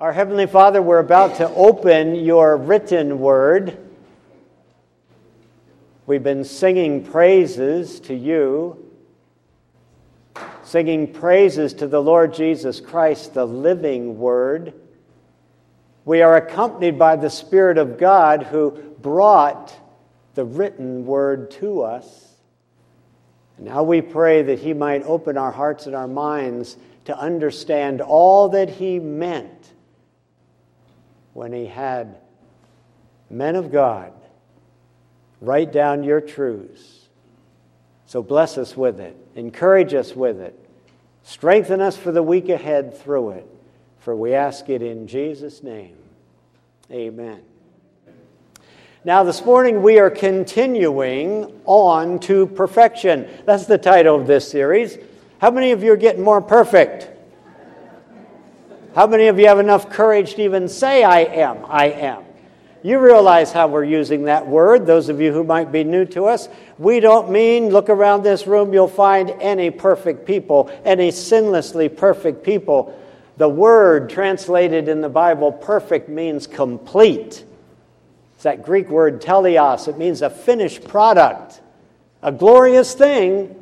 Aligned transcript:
Our 0.00 0.12
Heavenly 0.12 0.46
Father, 0.46 0.80
we're 0.80 1.00
about 1.00 1.38
to 1.38 1.48
open 1.48 2.14
your 2.14 2.56
written 2.56 3.18
word. 3.18 3.76
We've 6.06 6.22
been 6.22 6.44
singing 6.44 7.04
praises 7.04 7.98
to 8.02 8.14
you, 8.14 8.92
singing 10.62 11.12
praises 11.12 11.74
to 11.74 11.88
the 11.88 12.00
Lord 12.00 12.32
Jesus 12.32 12.78
Christ, 12.78 13.34
the 13.34 13.44
living 13.44 14.20
word. 14.20 14.72
We 16.04 16.22
are 16.22 16.36
accompanied 16.36 16.96
by 16.96 17.16
the 17.16 17.28
Spirit 17.28 17.76
of 17.76 17.98
God 17.98 18.44
who 18.44 18.70
brought 19.00 19.74
the 20.36 20.44
written 20.44 21.06
word 21.06 21.50
to 21.52 21.82
us. 21.82 22.36
Now 23.58 23.82
we 23.82 24.00
pray 24.00 24.42
that 24.42 24.60
He 24.60 24.74
might 24.74 25.02
open 25.02 25.36
our 25.36 25.50
hearts 25.50 25.86
and 25.86 25.96
our 25.96 26.06
minds 26.06 26.76
to 27.06 27.18
understand 27.18 28.00
all 28.00 28.50
that 28.50 28.68
He 28.70 29.00
meant 29.00 29.72
when 31.38 31.52
he 31.52 31.66
had 31.66 32.16
men 33.30 33.54
of 33.54 33.70
God 33.70 34.12
write 35.40 35.70
down 35.70 36.02
your 36.02 36.20
truths. 36.20 37.06
So 38.06 38.24
bless 38.24 38.58
us 38.58 38.76
with 38.76 38.98
it, 38.98 39.16
encourage 39.36 39.94
us 39.94 40.16
with 40.16 40.40
it, 40.40 40.58
strengthen 41.22 41.80
us 41.80 41.96
for 41.96 42.10
the 42.10 42.24
week 42.24 42.48
ahead 42.48 42.98
through 42.98 43.30
it. 43.30 43.48
For 44.00 44.16
we 44.16 44.34
ask 44.34 44.68
it 44.68 44.82
in 44.82 45.06
Jesus' 45.06 45.62
name. 45.62 45.94
Amen. 46.90 47.40
Now, 49.04 49.22
this 49.22 49.44
morning 49.44 49.80
we 49.80 50.00
are 50.00 50.10
continuing 50.10 51.60
on 51.66 52.18
to 52.20 52.48
perfection. 52.48 53.28
That's 53.44 53.66
the 53.66 53.78
title 53.78 54.20
of 54.20 54.26
this 54.26 54.50
series. 54.50 54.98
How 55.40 55.52
many 55.52 55.70
of 55.70 55.84
you 55.84 55.92
are 55.92 55.96
getting 55.96 56.24
more 56.24 56.42
perfect? 56.42 57.10
How 58.94 59.06
many 59.06 59.26
of 59.26 59.38
you 59.38 59.46
have 59.46 59.58
enough 59.58 59.90
courage 59.90 60.34
to 60.34 60.42
even 60.42 60.68
say, 60.68 61.04
I 61.04 61.20
am? 61.20 61.64
I 61.66 61.86
am. 61.90 62.24
You 62.82 63.00
realize 63.00 63.52
how 63.52 63.66
we're 63.68 63.84
using 63.84 64.24
that 64.24 64.46
word, 64.46 64.86
those 64.86 65.08
of 65.08 65.20
you 65.20 65.32
who 65.32 65.44
might 65.44 65.70
be 65.70 65.84
new 65.84 66.04
to 66.06 66.26
us. 66.26 66.48
We 66.78 67.00
don't 67.00 67.30
mean, 67.30 67.68
look 67.68 67.90
around 67.90 68.22
this 68.22 68.46
room, 68.46 68.72
you'll 68.72 68.88
find 68.88 69.30
any 69.40 69.70
perfect 69.70 70.26
people, 70.26 70.70
any 70.84 71.10
sinlessly 71.10 71.94
perfect 71.94 72.44
people. 72.44 72.98
The 73.36 73.48
word 73.48 74.10
translated 74.10 74.88
in 74.88 75.00
the 75.00 75.08
Bible, 75.08 75.52
perfect, 75.52 76.08
means 76.08 76.46
complete. 76.46 77.44
It's 78.34 78.44
that 78.44 78.64
Greek 78.64 78.88
word 78.88 79.20
teleos. 79.20 79.88
It 79.88 79.98
means 79.98 80.22
a 80.22 80.30
finished 80.30 80.84
product, 80.86 81.60
a 82.22 82.32
glorious 82.32 82.94
thing, 82.94 83.54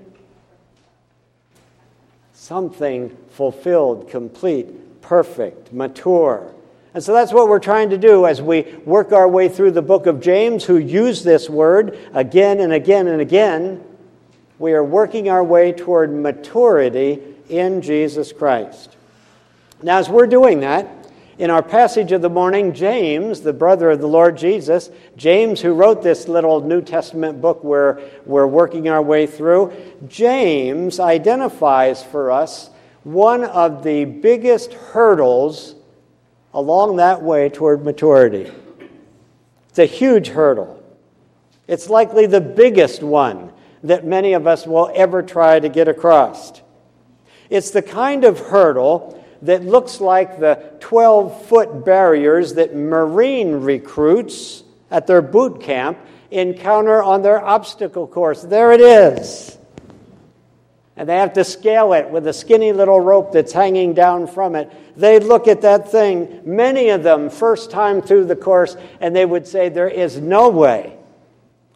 something 2.32 3.16
fulfilled, 3.30 4.08
complete 4.08 4.85
perfect, 5.06 5.72
mature. 5.72 6.52
And 6.92 7.02
so 7.02 7.12
that's 7.12 7.32
what 7.32 7.48
we're 7.48 7.60
trying 7.60 7.90
to 7.90 7.98
do 7.98 8.26
as 8.26 8.42
we 8.42 8.62
work 8.84 9.12
our 9.12 9.28
way 9.28 9.48
through 9.48 9.70
the 9.70 9.82
book 9.82 10.06
of 10.06 10.20
James, 10.20 10.64
who 10.64 10.78
use 10.78 11.22
this 11.22 11.48
word 11.48 11.96
again 12.12 12.58
and 12.58 12.72
again 12.72 13.06
and 13.06 13.20
again. 13.20 13.84
We 14.58 14.72
are 14.72 14.82
working 14.82 15.28
our 15.28 15.44
way 15.44 15.70
toward 15.72 16.12
maturity 16.12 17.22
in 17.48 17.82
Jesus 17.82 18.32
Christ. 18.32 18.96
Now, 19.80 19.98
as 19.98 20.08
we're 20.08 20.26
doing 20.26 20.60
that, 20.60 20.88
in 21.38 21.50
our 21.50 21.62
passage 21.62 22.10
of 22.10 22.22
the 22.22 22.30
morning, 22.30 22.72
James, 22.72 23.42
the 23.42 23.52
brother 23.52 23.90
of 23.90 24.00
the 24.00 24.08
Lord 24.08 24.36
Jesus, 24.36 24.90
James, 25.16 25.60
who 25.60 25.72
wrote 25.72 26.02
this 26.02 26.26
little 26.26 26.62
New 26.62 26.82
Testament 26.82 27.40
book 27.40 27.62
where 27.62 28.00
we're 28.24 28.46
working 28.46 28.88
our 28.88 29.02
way 29.02 29.26
through, 29.28 29.72
James 30.08 30.98
identifies 30.98 32.02
for 32.02 32.32
us 32.32 32.70
one 33.06 33.44
of 33.44 33.84
the 33.84 34.04
biggest 34.04 34.72
hurdles 34.72 35.76
along 36.52 36.96
that 36.96 37.22
way 37.22 37.48
toward 37.48 37.84
maturity. 37.84 38.50
It's 39.68 39.78
a 39.78 39.86
huge 39.86 40.26
hurdle. 40.26 40.82
It's 41.68 41.88
likely 41.88 42.26
the 42.26 42.40
biggest 42.40 43.04
one 43.04 43.52
that 43.84 44.04
many 44.04 44.32
of 44.32 44.48
us 44.48 44.66
will 44.66 44.90
ever 44.92 45.22
try 45.22 45.60
to 45.60 45.68
get 45.68 45.86
across. 45.86 46.60
It's 47.48 47.70
the 47.70 47.80
kind 47.80 48.24
of 48.24 48.40
hurdle 48.40 49.24
that 49.42 49.64
looks 49.64 50.00
like 50.00 50.40
the 50.40 50.72
12 50.80 51.46
foot 51.46 51.84
barriers 51.84 52.54
that 52.54 52.74
Marine 52.74 53.52
recruits 53.52 54.64
at 54.90 55.06
their 55.06 55.22
boot 55.22 55.60
camp 55.60 55.96
encounter 56.32 57.04
on 57.04 57.22
their 57.22 57.40
obstacle 57.40 58.08
course. 58.08 58.42
There 58.42 58.72
it 58.72 58.80
is 58.80 59.56
and 60.96 61.08
they 61.08 61.16
have 61.16 61.34
to 61.34 61.44
scale 61.44 61.92
it 61.92 62.08
with 62.08 62.26
a 62.26 62.32
skinny 62.32 62.72
little 62.72 63.00
rope 63.00 63.32
that's 63.32 63.52
hanging 63.52 63.92
down 63.92 64.26
from 64.26 64.54
it. 64.54 64.70
They 64.96 65.20
look 65.20 65.46
at 65.46 65.60
that 65.60 65.90
thing, 65.90 66.40
many 66.44 66.88
of 66.88 67.02
them, 67.02 67.28
first 67.28 67.70
time 67.70 68.00
through 68.00 68.24
the 68.24 68.36
course, 68.36 68.76
and 69.00 69.14
they 69.14 69.26
would 69.26 69.46
say, 69.46 69.68
There 69.68 69.88
is 69.88 70.18
no 70.18 70.48
way, 70.48 70.96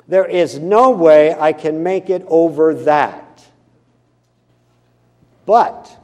there 0.09 0.27
is 0.27 0.59
no 0.59 0.91
way 0.91 1.35
I 1.35 1.53
can 1.53 1.83
make 1.83 2.09
it 2.09 2.25
over 2.29 2.75
that. 2.75 3.45
But 5.45 5.99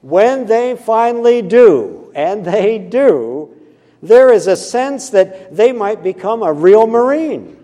when 0.00 0.46
they 0.46 0.76
finally 0.76 1.42
do, 1.42 2.12
and 2.14 2.44
they 2.44 2.78
do, 2.78 3.54
there 4.02 4.32
is 4.32 4.46
a 4.46 4.56
sense 4.56 5.10
that 5.10 5.54
they 5.54 5.72
might 5.72 6.02
become 6.02 6.42
a 6.42 6.52
real 6.52 6.86
Marine. 6.86 7.61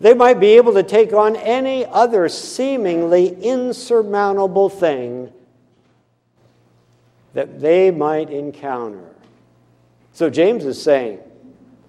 They 0.00 0.14
might 0.14 0.40
be 0.40 0.56
able 0.56 0.72
to 0.74 0.82
take 0.82 1.12
on 1.12 1.36
any 1.36 1.84
other 1.84 2.28
seemingly 2.28 3.36
insurmountable 3.42 4.70
thing 4.70 5.30
that 7.34 7.60
they 7.60 7.90
might 7.90 8.30
encounter. 8.30 9.04
So 10.12 10.30
James 10.30 10.64
is 10.64 10.82
saying 10.82 11.20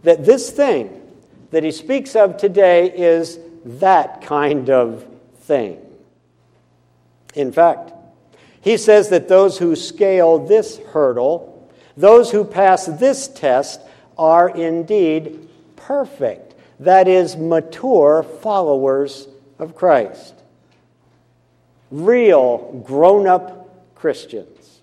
that 0.04 0.26
this 0.26 0.52
thing 0.52 1.02
that 1.52 1.64
he 1.64 1.72
speaks 1.72 2.16
of 2.16 2.38
today 2.38 2.92
is 2.92 3.40
that 3.66 4.22
kind 4.22 4.70
of 4.70 5.06
thing. 5.40 5.80
In 7.34 7.52
fact, 7.52 7.94
he 8.62 8.78
says 8.78 9.10
that 9.10 9.28
those 9.28 9.58
who 9.58 9.76
scale 9.76 10.38
this 10.38 10.78
hurdle, 10.78 11.70
those 11.96 12.30
who 12.32 12.44
pass 12.44 12.86
this 12.86 13.28
test, 13.30 13.82
are 14.18 14.50
indeed 14.50 15.48
perfect 15.76 16.51
that 16.82 17.08
is, 17.08 17.38
mature 17.38 18.24
followers 18.24 19.28
of 19.60 19.76
Christ. 19.76 20.34
Real 21.92 22.84
grown 22.86 23.28
up 23.28 23.96
Christians. 23.96 24.82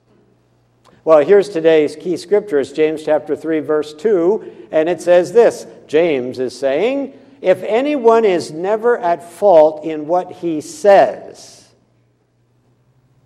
Well, 1.05 1.25
here's 1.25 1.49
today's 1.49 1.97
key 1.97 2.17
scripture. 2.17 2.61
It's 2.61 2.71
James 2.71 3.03
chapter 3.03 3.35
3, 3.35 3.61
verse 3.61 3.95
2, 3.95 4.69
and 4.71 4.89
it 4.89 5.01
says 5.01 5.33
this 5.33 5.67
James 5.87 6.39
is 6.39 6.57
saying, 6.57 7.19
If 7.41 7.63
anyone 7.63 8.25
is 8.25 8.53
never 8.53 8.99
at 8.99 9.29
fault 9.33 9.85
in 9.85 10.07
what 10.07 10.31
he 10.31 10.61
says, 10.61 11.69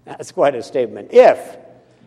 that's 0.04 0.32
quite 0.32 0.54
a 0.54 0.62
statement. 0.62 1.12
If, 1.12 1.56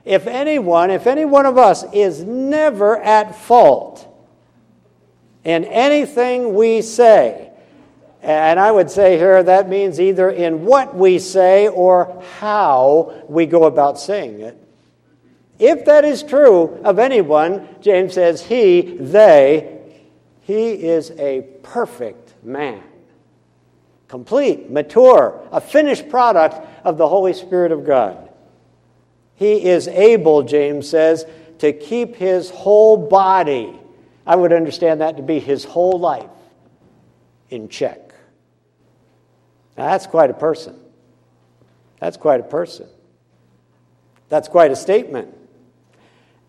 if 0.04 0.26
anyone, 0.28 0.90
if 0.90 1.06
any 1.06 1.26
one 1.26 1.46
of 1.46 1.58
us 1.58 1.84
is 1.94 2.24
never 2.24 2.98
at 2.98 3.36
fault, 3.36 4.08
in 5.46 5.64
anything 5.66 6.56
we 6.56 6.82
say. 6.82 7.52
And 8.22 8.60
I 8.60 8.72
would 8.72 8.90
say 8.90 9.18
here 9.18 9.44
that 9.44 9.70
means 9.70 10.00
either 10.00 10.32
in 10.32 10.66
what 10.66 10.96
we 10.96 11.20
say 11.20 11.68
or 11.68 12.24
how 12.40 13.24
we 13.30 13.46
go 13.46 13.66
about 13.66 14.00
saying 14.00 14.42
it. 14.42 14.58
If 15.60 15.86
that 15.86 16.04
is 16.04 16.24
true 16.24 16.80
of 16.84 17.00
anyone, 17.00 17.70
James 17.80 18.14
says, 18.14 18.42
he, 18.42 18.98
they, 19.00 19.80
he 20.42 20.72
is 20.72 21.12
a 21.12 21.42
perfect 21.62 22.34
man. 22.44 22.82
Complete, 24.08 24.70
mature, 24.70 25.48
a 25.52 25.62
finished 25.62 26.10
product 26.10 26.56
of 26.84 26.98
the 26.98 27.08
Holy 27.08 27.34
Spirit 27.34 27.72
of 27.72 27.86
God. 27.86 28.30
He 29.36 29.66
is 29.66 29.88
able, 29.88 30.44
James 30.44 30.90
says, 30.90 31.26
to 31.60 31.72
keep 31.74 32.16
his 32.16 32.50
whole 32.50 32.98
body 32.98 33.80
I 34.26 34.36
would 34.36 34.52
understand 34.52 35.02
that 35.02 35.18
to 35.18 35.24
be 35.24 35.40
his 35.40 35.64
whole 35.64 36.00
life 36.00 36.30
in 37.50 37.70
check. 37.70 38.14
Now, 39.78 39.88
that's 39.88 40.08
quite 40.08 40.30
a 40.30 40.34
person. 40.34 40.80
That's 42.00 42.18
quite 42.18 42.40
a 42.40 42.44
person. 42.44 42.88
That's 44.30 44.48
quite 44.48 44.72
a 44.72 44.76
statement. 44.76 45.36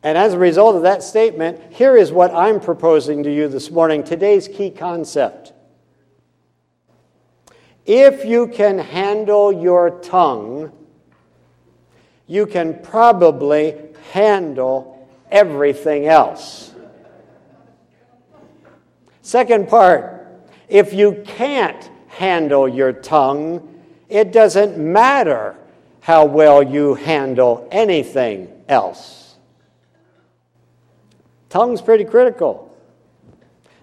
And 0.02 0.16
as 0.16 0.34
a 0.34 0.38
result 0.38 0.76
of 0.76 0.82
that 0.82 1.02
statement, 1.02 1.60
here 1.72 1.96
is 1.96 2.12
what 2.12 2.32
I'm 2.32 2.60
proposing 2.60 3.24
to 3.24 3.34
you 3.34 3.48
this 3.48 3.70
morning 3.70 4.04
today's 4.04 4.46
key 4.46 4.70
concept. 4.70 5.52
If 7.84 8.24
you 8.24 8.48
can 8.48 8.78
handle 8.78 9.52
your 9.52 9.90
tongue, 10.00 10.72
you 12.26 12.46
can 12.46 12.80
probably 12.82 13.76
handle 14.12 15.08
everything 15.30 16.06
else. 16.06 16.72
Second 19.26 19.68
part, 19.68 20.24
if 20.68 20.92
you 20.92 21.24
can't 21.26 21.90
handle 22.06 22.68
your 22.68 22.92
tongue, 22.92 23.82
it 24.08 24.30
doesn't 24.30 24.78
matter 24.78 25.56
how 25.98 26.26
well 26.26 26.62
you 26.62 26.94
handle 26.94 27.66
anything 27.72 28.48
else. 28.68 29.34
Tongue's 31.48 31.82
pretty 31.82 32.04
critical. 32.04 32.72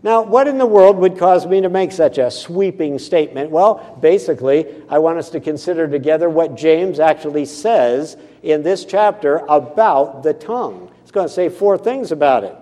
Now, 0.01 0.21
what 0.21 0.47
in 0.47 0.57
the 0.57 0.65
world 0.65 0.95
would 0.99 1.17
cause 1.17 1.45
me 1.45 1.59
to 1.59 1.67
make 1.67 1.91
such 1.91 2.19
a 2.19 2.31
sweeping 2.31 2.97
statement? 2.97 3.51
Well, 3.51 3.97
basically, 3.99 4.65
I 4.87 4.99
want 4.99 5.17
us 5.17 5.29
to 5.31 5.41
consider 5.41 5.89
together 5.89 6.29
what 6.29 6.55
James 6.55 7.01
actually 7.01 7.47
says 7.47 8.15
in 8.43 8.63
this 8.63 8.85
chapter 8.85 9.41
about 9.49 10.23
the 10.23 10.33
tongue. 10.33 10.89
It's 11.01 11.11
going 11.11 11.27
to 11.27 11.33
say 11.33 11.49
four 11.49 11.77
things 11.77 12.13
about 12.13 12.45
it. 12.45 12.55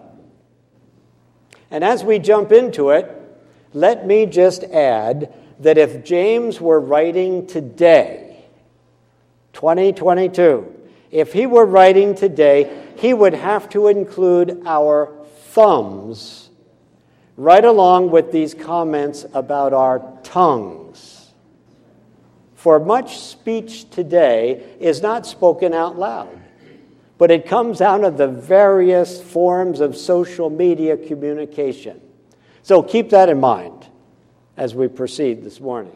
And 1.72 1.84
as 1.84 2.04
we 2.04 2.20
jump 2.20 2.52
into 2.52 2.90
it, 2.90 3.10
let 3.74 4.06
me 4.06 4.26
just 4.26 4.64
add 4.66 5.34
that 5.60 5.78
if 5.78 6.04
James 6.04 6.60
were 6.60 6.80
writing 6.80 7.48
today, 7.48 8.46
2022. 9.54 10.80
If 11.12 11.34
he 11.34 11.46
were 11.46 11.66
writing 11.66 12.16
today, 12.16 12.86
he 12.96 13.14
would 13.14 13.34
have 13.34 13.70
to 13.70 13.88
include 13.88 14.62
our 14.66 15.12
thumbs 15.50 16.50
right 17.38 17.64
along 17.64 18.12
with 18.12 18.32
these 18.32 18.54
comments 18.54 19.26
about 19.34 19.74
our 19.74 20.18
tongues. 20.24 21.32
For 22.56 22.80
much 22.80 23.18
speech 23.18 23.90
today 23.90 24.76
is 24.80 25.02
not 25.02 25.26
spoken 25.26 25.74
out 25.74 25.98
loud, 25.98 26.41
but 27.22 27.30
it 27.30 27.46
comes 27.46 27.82
out 27.82 28.04
of 28.04 28.18
the 28.18 28.28
various 28.28 29.22
forms 29.22 29.80
of 29.80 29.96
social 29.96 30.50
media 30.50 30.98
communication. 30.98 32.02
So 32.64 32.82
keep 32.82 33.12
that 33.12 33.30
in 33.30 33.40
mind 33.40 33.86
as 34.58 34.74
we 34.74 34.88
proceed 34.88 35.44
this 35.44 35.60
morning. 35.60 35.96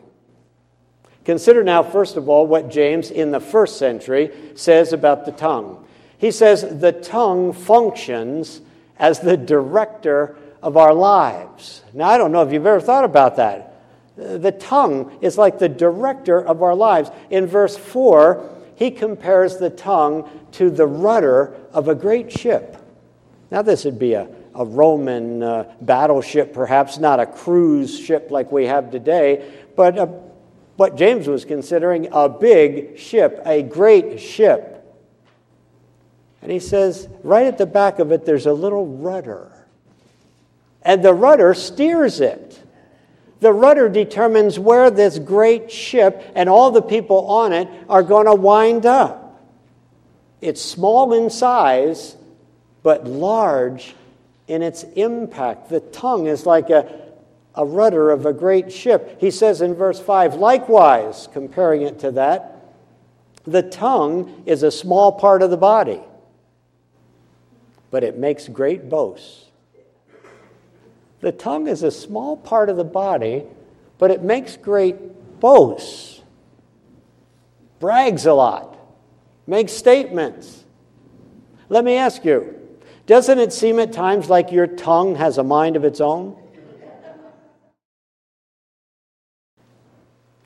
Consider 1.24 1.63
now, 1.63 1.81
first 1.81 2.16
of 2.16 2.30
all, 2.30 2.45
what 2.45 2.69
James 2.69 3.10
in 3.10 3.31
the 3.31 3.39
first 3.39 3.80
century 3.80 4.30
says 4.54 4.94
about 4.94 5.25
the 5.25 5.31
tongue. 5.31 5.83
He 6.19 6.30
says 6.30 6.80
the 6.80 6.92
tongue 6.92 7.54
functions 7.54 8.62
as 9.00 9.19
the 9.19 9.36
director 9.36 10.38
of 10.62 10.77
our 10.77 10.94
lives. 10.94 11.81
Now, 11.92 12.07
I 12.07 12.19
don't 12.19 12.33
know 12.33 12.44
if 12.44 12.54
you've 12.54 12.68
ever 12.68 12.80
thought 12.80 13.04
about 13.04 13.38
that. 13.38 13.81
The 14.16 14.51
tongue 14.51 15.18
is 15.22 15.39
like 15.39 15.57
the 15.57 15.69
director 15.69 16.39
of 16.39 16.62
our 16.62 16.75
lives. 16.75 17.10
In 17.31 17.48
verse 17.48 17.75
4, 17.75 18.48
he 18.75 18.92
compares 18.92 19.57
the 19.57 19.69
tongue 19.69 20.30
to 20.54 20.69
the 20.69 20.88
rudder 20.88 21.56
of 21.72 21.88
a 21.88 21.95
great 21.95 22.31
ship. 22.31 22.77
Now, 23.51 23.62
this 23.62 23.86
would 23.86 24.00
be 24.00 24.13
a, 24.13 24.27
a 24.54 24.66
Roman 24.66 25.44
uh, 25.44 25.74
battleship, 25.81 26.54
perhaps 26.54 26.98
not 26.98 27.19
a 27.19 27.25
cruise 27.25 27.98
ship 28.00 28.31
like 28.31 28.51
we 28.51 28.66
have 28.66 28.92
today, 28.92 29.51
but 29.75 29.98
a 29.98 30.25
what 30.75 30.98
James 30.98 31.27
was 31.27 31.45
considering 31.45 32.10
a 32.12 32.27
big 32.27 32.98
ship, 32.98 33.42
a 33.45 33.63
great 33.63 34.19
ship. 34.19 34.72
And 36.42 36.51
he 36.51 36.60
says, 36.60 37.07
right 37.24 37.45
at 37.45 37.57
the 37.57 37.66
back 37.66 38.00
of 38.00 38.12
it, 38.12 38.25
there's 38.25 38.45
a 38.45 38.54
little 38.54 38.86
rudder. 38.86 39.51
And 40.81 41.04
the 41.04 41.13
rudder 41.13 41.54
steers 41.54 42.19
it. 42.19 42.55
The 43.46 43.54
rudder 43.54 43.90
determines 43.90 44.58
where 44.58 44.90
this 44.90 45.20
great 45.20 45.70
ship 45.70 46.32
and 46.34 46.50
all 46.50 46.72
the 46.72 46.82
people 46.82 47.28
on 47.28 47.54
it 47.54 47.68
are 47.88 48.02
going 48.02 48.26
to 48.26 48.34
wind 48.34 48.88
up. 48.88 49.40
It's 50.42 50.60
small 50.60 51.14
in 51.14 51.30
size, 51.30 52.18
but 52.82 53.06
large 53.06 53.94
in 54.48 54.64
its 54.64 54.82
impact. 54.96 55.70
The 55.70 55.80
tongue 55.80 56.26
is 56.26 56.48
like 56.48 56.72
a 56.72 57.04
a 57.54 57.64
rudder 57.64 58.10
of 58.10 58.26
a 58.26 58.34
great 58.34 58.74
ship. 58.74 59.18
He 59.22 59.30
says 59.30 59.62
in 59.62 59.76
verse 59.76 60.00
5, 60.00 60.34
likewise, 60.34 61.30
comparing 61.32 61.84
it 61.84 62.00
to 62.00 62.10
that, 62.14 62.74
the 63.44 63.62
tongue 63.62 64.42
is 64.48 64.64
a 64.64 64.72
small 64.72 65.12
part 65.12 65.44
of 65.44 65.52
the 65.52 65.58
body, 65.58 66.02
but 67.92 68.04
it 68.04 68.18
makes 68.18 68.48
great 68.48 68.90
boasts. 68.90 69.45
The 71.25 71.31
tongue 71.31 71.68
is 71.68 71.81
a 71.81 71.89
small 71.89 72.38
part 72.38 72.69
of 72.69 72.77
the 72.77 72.83
body, 72.83 73.45
but 73.98 74.12
it 74.12 74.22
makes 74.22 74.57
great 74.57 75.39
boasts, 75.39 76.22
brags 77.80 78.27
a 78.27 78.33
lot, 78.33 78.77
makes 79.48 79.72
statements. 79.72 80.63
Let 81.68 81.83
me 81.83 81.95
ask 81.95 82.24
you, 82.25 82.54
doesn't 83.07 83.39
it 83.39 83.51
seem 83.51 83.80
at 83.80 83.92
times 83.92 84.30
like 84.30 84.51
your 84.51 84.68
tongue 84.68 85.16
has 85.16 85.39
a 85.39 85.44
mind 85.44 85.75
of 85.75 85.83
its 85.83 86.00
own? 86.00 86.38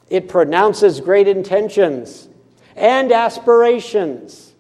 It 0.09 0.29
pronounces 0.29 1.01
great 1.01 1.27
intentions 1.27 2.29
and 2.77 3.11
aspirations. 3.11 4.53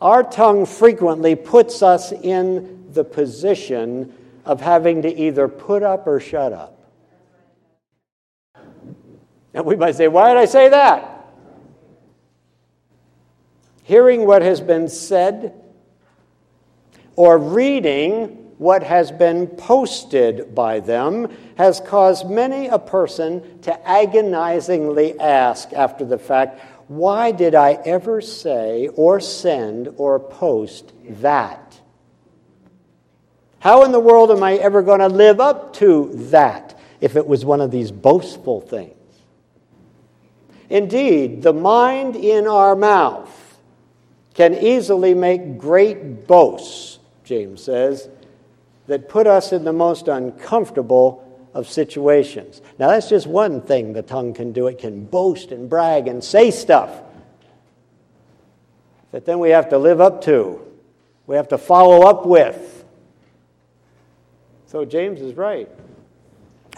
Our 0.00 0.24
tongue 0.24 0.66
frequently 0.66 1.36
puts 1.36 1.84
us 1.84 2.10
in 2.10 2.90
the 2.92 3.04
position 3.04 4.14
of 4.44 4.60
having 4.60 5.02
to 5.02 5.14
either 5.14 5.48
put 5.48 5.82
up 5.82 6.06
or 6.06 6.20
shut 6.20 6.52
up. 6.52 6.78
And 9.54 9.64
we 9.64 9.76
might 9.76 9.96
say, 9.96 10.08
why 10.08 10.32
did 10.32 10.38
I 10.38 10.46
say 10.46 10.68
that? 10.70 11.26
Hearing 13.82 14.26
what 14.26 14.42
has 14.42 14.60
been 14.60 14.88
said 14.88 15.54
or 17.16 17.36
reading 17.36 18.38
what 18.58 18.84
has 18.84 19.10
been 19.10 19.48
posted 19.48 20.54
by 20.54 20.78
them 20.78 21.28
has 21.58 21.80
caused 21.80 22.30
many 22.30 22.68
a 22.68 22.78
person 22.78 23.60
to 23.62 23.88
agonizingly 23.88 25.18
ask 25.18 25.72
after 25.72 26.04
the 26.04 26.18
fact, 26.18 26.60
why 26.86 27.32
did 27.32 27.54
I 27.54 27.72
ever 27.84 28.20
say 28.20 28.88
or 28.88 29.18
send 29.18 29.88
or 29.96 30.20
post 30.20 30.92
that? 31.20 31.71
How 33.62 33.84
in 33.84 33.92
the 33.92 34.00
world 34.00 34.32
am 34.32 34.42
I 34.42 34.54
ever 34.54 34.82
going 34.82 34.98
to 34.98 35.06
live 35.06 35.38
up 35.38 35.74
to 35.74 36.10
that 36.30 36.76
if 37.00 37.14
it 37.14 37.24
was 37.24 37.44
one 37.44 37.60
of 37.60 37.70
these 37.70 37.92
boastful 37.92 38.60
things? 38.60 38.96
Indeed, 40.68 41.42
the 41.42 41.52
mind 41.52 42.16
in 42.16 42.48
our 42.48 42.74
mouth 42.74 43.60
can 44.34 44.52
easily 44.52 45.14
make 45.14 45.58
great 45.58 46.26
boasts, 46.26 46.98
James 47.22 47.62
says, 47.62 48.08
that 48.88 49.08
put 49.08 49.28
us 49.28 49.52
in 49.52 49.62
the 49.62 49.72
most 49.72 50.08
uncomfortable 50.08 51.22
of 51.54 51.68
situations. 51.68 52.62
Now, 52.80 52.88
that's 52.88 53.08
just 53.08 53.28
one 53.28 53.60
thing 53.60 53.92
the 53.92 54.02
tongue 54.02 54.34
can 54.34 54.50
do. 54.50 54.66
It 54.66 54.80
can 54.80 55.04
boast 55.04 55.52
and 55.52 55.70
brag 55.70 56.08
and 56.08 56.24
say 56.24 56.50
stuff 56.50 56.90
that 59.12 59.24
then 59.24 59.38
we 59.38 59.50
have 59.50 59.68
to 59.68 59.78
live 59.78 60.00
up 60.00 60.22
to, 60.22 60.60
we 61.28 61.36
have 61.36 61.46
to 61.50 61.58
follow 61.58 62.08
up 62.08 62.26
with. 62.26 62.81
So, 64.72 64.86
James 64.86 65.20
is 65.20 65.34
right. 65.34 65.68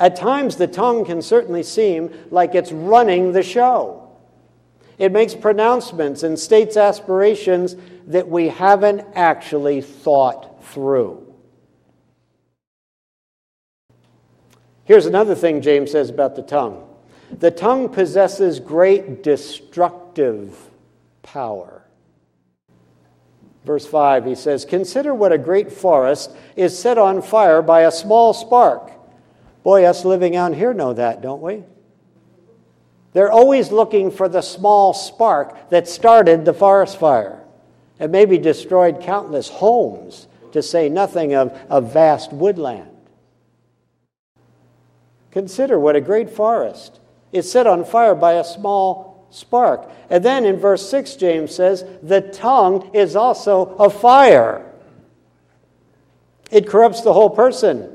At 0.00 0.16
times, 0.16 0.56
the 0.56 0.66
tongue 0.66 1.04
can 1.04 1.22
certainly 1.22 1.62
seem 1.62 2.12
like 2.32 2.56
it's 2.56 2.72
running 2.72 3.30
the 3.30 3.44
show. 3.44 4.10
It 4.98 5.12
makes 5.12 5.36
pronouncements 5.36 6.24
and 6.24 6.36
states 6.36 6.76
aspirations 6.76 7.76
that 8.08 8.26
we 8.26 8.48
haven't 8.48 9.06
actually 9.14 9.80
thought 9.80 10.64
through. 10.64 11.32
Here's 14.82 15.06
another 15.06 15.36
thing 15.36 15.62
James 15.62 15.92
says 15.92 16.10
about 16.10 16.34
the 16.34 16.42
tongue 16.42 16.84
the 17.38 17.52
tongue 17.52 17.88
possesses 17.88 18.58
great 18.58 19.22
destructive 19.22 20.58
power. 21.22 21.73
Verse 23.64 23.86
5, 23.86 24.26
he 24.26 24.34
says, 24.34 24.64
Consider 24.64 25.14
what 25.14 25.32
a 25.32 25.38
great 25.38 25.72
forest 25.72 26.30
is 26.54 26.78
set 26.78 26.98
on 26.98 27.22
fire 27.22 27.62
by 27.62 27.82
a 27.82 27.92
small 27.92 28.34
spark. 28.34 28.90
Boy, 29.62 29.84
us 29.84 30.04
living 30.04 30.36
out 30.36 30.54
here 30.54 30.74
know 30.74 30.92
that, 30.92 31.22
don't 31.22 31.40
we? 31.40 31.62
They're 33.14 33.32
always 33.32 33.72
looking 33.72 34.10
for 34.10 34.28
the 34.28 34.42
small 34.42 34.92
spark 34.92 35.70
that 35.70 35.88
started 35.88 36.44
the 36.44 36.52
forest 36.52 36.98
fire 36.98 37.40
and 37.98 38.10
maybe 38.10 38.38
destroyed 38.38 39.00
countless 39.00 39.48
homes, 39.48 40.26
to 40.52 40.62
say 40.62 40.88
nothing 40.88 41.34
of, 41.34 41.52
of 41.68 41.92
vast 41.92 42.32
woodland. 42.32 42.90
Consider 45.32 45.80
what 45.80 45.96
a 45.96 46.00
great 46.00 46.30
forest 46.30 47.00
is 47.32 47.50
set 47.50 47.66
on 47.66 47.84
fire 47.84 48.14
by 48.14 48.34
a 48.34 48.44
small 48.44 49.13
spark. 49.34 49.90
And 50.10 50.24
then 50.24 50.44
in 50.44 50.56
verse 50.56 50.88
6, 50.88 51.16
James 51.16 51.54
says, 51.54 51.84
the 52.02 52.20
tongue 52.20 52.90
is 52.94 53.16
also 53.16 53.74
a 53.76 53.90
fire. 53.90 54.70
It 56.50 56.68
corrupts 56.68 57.00
the 57.00 57.12
whole 57.12 57.30
person 57.30 57.90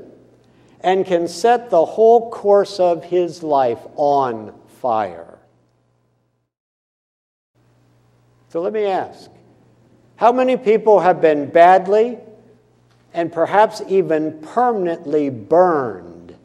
and 0.80 1.06
can 1.06 1.28
set 1.28 1.70
the 1.70 1.84
whole 1.84 2.30
course 2.30 2.78
of 2.78 3.04
his 3.04 3.42
life 3.42 3.80
on 3.96 4.54
fire. 4.80 5.38
So 8.50 8.60
let 8.60 8.72
me 8.72 8.84
ask 8.84 9.30
how 10.16 10.32
many 10.32 10.56
people 10.56 11.00
have 11.00 11.20
been 11.20 11.48
badly 11.48 12.18
and 13.14 13.32
perhaps 13.32 13.82
even 13.88 14.40
permanently 14.42 15.30
burned 15.30 16.36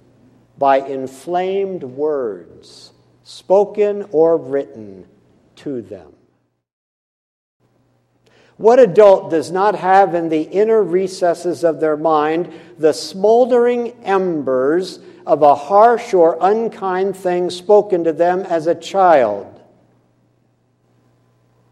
by 0.58 0.78
inflamed 0.78 1.84
words, 1.84 2.94
spoken 3.26 4.08
or 4.12 4.38
written 4.38 5.06
to 5.58 5.82
them? 5.82 6.14
What 8.58 8.80
adult 8.80 9.32
does 9.32 9.52
not 9.52 9.76
have 9.76 10.16
in 10.16 10.30
the 10.30 10.44
inner 10.44 10.82
recesses 10.82 11.66
of 11.66 11.82
their 11.82 11.98
mind 11.98 12.54
the 12.78 12.94
smoldering 12.94 13.92
embers 14.04 15.00
of 15.26 15.42
a 15.42 15.56
harsh 15.56 16.14
or 16.14 16.38
unkind 16.40 17.18
thing 17.18 17.50
spoken 17.50 18.06
to 18.06 18.14
them 18.14 18.42
as 18.42 18.68
a 18.68 18.76
child? 18.76 19.52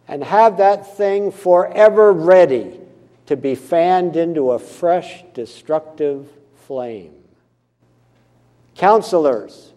And 0.08 0.24
have 0.26 0.58
that 0.58 0.98
thing 0.98 1.32
forever 1.32 2.12
ready 2.12 2.80
to 3.28 3.38
be 3.38 3.56
fanned 3.56 4.18
into 4.18 4.52
a 4.52 4.60
fresh, 4.60 5.24
destructive 5.34 6.28
flame. 6.68 7.14
Counselors, 8.76 9.73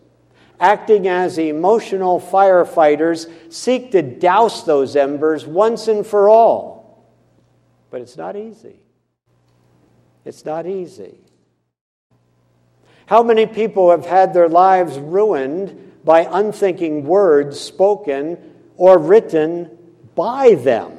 acting 0.60 1.08
as 1.08 1.38
emotional 1.38 2.20
firefighters, 2.20 3.30
seek 3.52 3.92
to 3.92 4.02
douse 4.02 4.64
those 4.64 4.96
embers 4.96 5.46
once 5.46 5.88
and 5.88 6.06
for 6.06 6.28
all 6.28 6.76
but 7.96 8.02
it's 8.02 8.18
not 8.18 8.36
easy. 8.36 8.80
It's 10.26 10.44
not 10.44 10.66
easy. 10.66 11.18
How 13.06 13.22
many 13.22 13.46
people 13.46 13.90
have 13.90 14.04
had 14.04 14.34
their 14.34 14.50
lives 14.50 14.98
ruined 14.98 15.92
by 16.04 16.28
unthinking 16.30 17.06
words 17.06 17.58
spoken 17.58 18.38
or 18.76 18.98
written 18.98 19.70
by 20.14 20.56
them? 20.56 20.98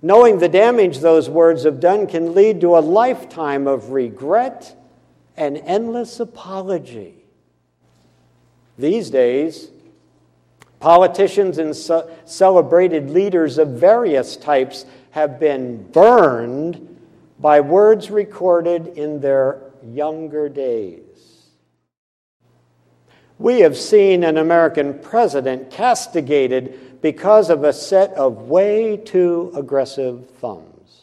Knowing 0.00 0.38
the 0.38 0.48
damage 0.48 0.98
those 0.98 1.28
words 1.28 1.64
have 1.64 1.80
done 1.80 2.06
can 2.06 2.34
lead 2.34 2.60
to 2.60 2.76
a 2.76 2.80
lifetime 2.80 3.66
of 3.66 3.90
regret 3.90 4.76
and 5.36 5.56
endless 5.64 6.20
apology. 6.20 7.17
These 8.78 9.10
days, 9.10 9.70
politicians 10.78 11.58
and 11.58 11.76
celebrated 12.24 13.10
leaders 13.10 13.58
of 13.58 13.68
various 13.70 14.36
types 14.36 14.86
have 15.10 15.40
been 15.40 15.82
burned 15.90 16.96
by 17.40 17.60
words 17.60 18.10
recorded 18.10 18.86
in 18.96 19.20
their 19.20 19.60
younger 19.84 20.48
days. 20.48 21.02
We 23.38 23.60
have 23.60 23.76
seen 23.76 24.24
an 24.24 24.38
American 24.38 24.98
president 24.98 25.70
castigated 25.70 27.00
because 27.00 27.50
of 27.50 27.64
a 27.64 27.72
set 27.72 28.12
of 28.14 28.48
way 28.48 28.96
too 28.96 29.52
aggressive 29.54 30.28
thumbs. 30.40 31.02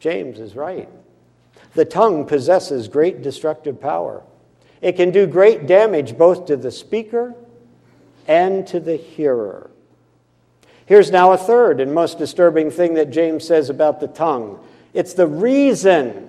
James 0.00 0.40
is 0.40 0.56
right. 0.56 0.88
The 1.74 1.84
tongue 1.84 2.26
possesses 2.26 2.88
great 2.88 3.22
destructive 3.22 3.80
power. 3.80 4.22
It 4.80 4.96
can 4.96 5.10
do 5.10 5.26
great 5.26 5.66
damage 5.66 6.16
both 6.16 6.46
to 6.46 6.56
the 6.56 6.70
speaker 6.70 7.34
and 8.26 8.66
to 8.68 8.80
the 8.80 8.96
hearer. 8.96 9.70
Here's 10.86 11.10
now 11.10 11.32
a 11.32 11.36
third 11.36 11.80
and 11.80 11.94
most 11.94 12.18
disturbing 12.18 12.70
thing 12.70 12.94
that 12.94 13.10
James 13.10 13.46
says 13.46 13.70
about 13.70 14.00
the 14.00 14.08
tongue 14.08 14.58
it's 14.92 15.14
the 15.14 15.26
reason 15.26 16.28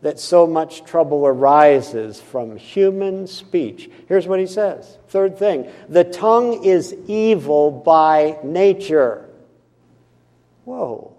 that 0.00 0.18
so 0.18 0.46
much 0.46 0.84
trouble 0.84 1.24
arises 1.24 2.20
from 2.20 2.56
human 2.56 3.28
speech. 3.28 3.88
Here's 4.08 4.26
what 4.26 4.40
he 4.40 4.46
says. 4.46 4.98
Third 5.08 5.38
thing 5.38 5.70
the 5.88 6.04
tongue 6.04 6.64
is 6.64 6.94
evil 7.06 7.70
by 7.70 8.38
nature. 8.42 9.28
Whoa, 10.64 11.14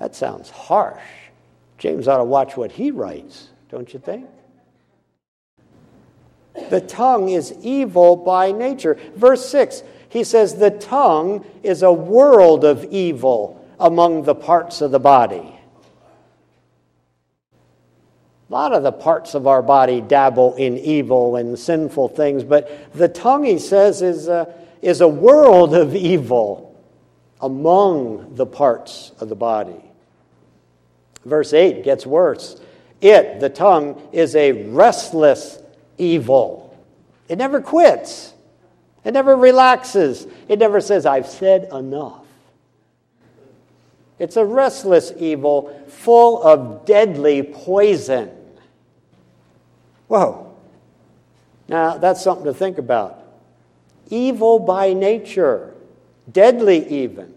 that 0.00 0.14
sounds 0.14 0.50
harsh. 0.50 1.02
James 1.78 2.08
ought 2.08 2.18
to 2.18 2.24
watch 2.24 2.56
what 2.56 2.72
he 2.72 2.90
writes, 2.90 3.48
don't 3.68 3.92
you 3.92 4.00
think? 4.00 4.26
The 6.70 6.80
tongue 6.80 7.28
is 7.28 7.54
evil 7.62 8.16
by 8.16 8.52
nature. 8.52 8.98
Verse 9.14 9.48
6 9.48 9.82
he 10.08 10.24
says 10.24 10.54
the 10.54 10.70
tongue 10.70 11.44
is 11.62 11.82
a 11.82 11.92
world 11.92 12.64
of 12.64 12.84
evil 12.86 13.62
among 13.78 14.22
the 14.22 14.34
parts 14.34 14.80
of 14.80 14.90
the 14.90 14.98
body. 14.98 15.52
A 18.48 18.52
lot 18.52 18.72
of 18.72 18.82
the 18.82 18.92
parts 18.92 19.34
of 19.34 19.46
our 19.46 19.60
body 19.60 20.00
dabble 20.00 20.54
in 20.54 20.78
evil 20.78 21.36
and 21.36 21.58
sinful 21.58 22.08
things, 22.08 22.44
but 22.44 22.92
the 22.94 23.08
tongue, 23.08 23.44
he 23.44 23.58
says, 23.58 24.00
is 24.02 24.28
a, 24.28 24.54
is 24.80 25.00
a 25.00 25.08
world 25.08 25.74
of 25.74 25.94
evil 25.94 26.80
among 27.40 28.36
the 28.36 28.46
parts 28.46 29.12
of 29.18 29.28
the 29.28 29.34
body. 29.34 29.84
Verse 31.24 31.52
8 31.52 31.82
gets 31.82 32.06
worse. 32.06 32.58
It, 33.00 33.40
the 33.40 33.50
tongue, 33.50 34.00
is 34.12 34.34
a 34.36 34.52
restless 34.70 35.58
evil. 35.98 36.76
It 37.28 37.38
never 37.38 37.60
quits. 37.60 38.32
It 39.04 39.12
never 39.12 39.36
relaxes. 39.36 40.26
It 40.48 40.58
never 40.58 40.80
says, 40.80 41.06
I've 41.06 41.26
said 41.26 41.68
enough. 41.72 42.24
It's 44.18 44.36
a 44.36 44.44
restless 44.44 45.12
evil 45.16 45.84
full 45.88 46.42
of 46.42 46.86
deadly 46.86 47.42
poison. 47.42 48.30
Whoa. 50.08 50.54
Now, 51.68 51.98
that's 51.98 52.22
something 52.22 52.46
to 52.46 52.54
think 52.54 52.78
about. 52.78 53.22
Evil 54.08 54.58
by 54.58 54.92
nature, 54.92 55.74
deadly 56.30 56.88
even. 56.88 57.34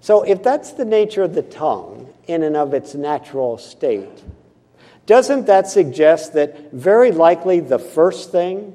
So, 0.00 0.22
if 0.22 0.42
that's 0.42 0.72
the 0.72 0.84
nature 0.84 1.22
of 1.22 1.34
the 1.34 1.42
tongue 1.42 2.12
in 2.26 2.42
and 2.42 2.56
of 2.56 2.74
its 2.74 2.94
natural 2.94 3.56
state, 3.56 4.22
doesn't 5.06 5.46
that 5.46 5.68
suggest 5.68 6.32
that 6.32 6.72
very 6.72 7.10
likely 7.12 7.60
the 7.60 7.78
first 7.78 8.32
thing 8.32 8.74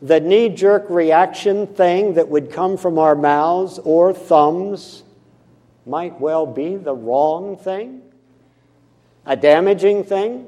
the 0.00 0.20
knee 0.20 0.48
jerk 0.48 0.86
reaction 0.88 1.66
thing 1.66 2.14
that 2.14 2.28
would 2.28 2.52
come 2.52 2.76
from 2.76 2.98
our 2.98 3.14
mouths 3.14 3.78
or 3.80 4.14
thumbs 4.14 5.02
might 5.84 6.20
well 6.20 6.46
be 6.46 6.76
the 6.76 6.94
wrong 6.94 7.56
thing, 7.56 8.02
a 9.26 9.34
damaging 9.34 10.04
thing, 10.04 10.46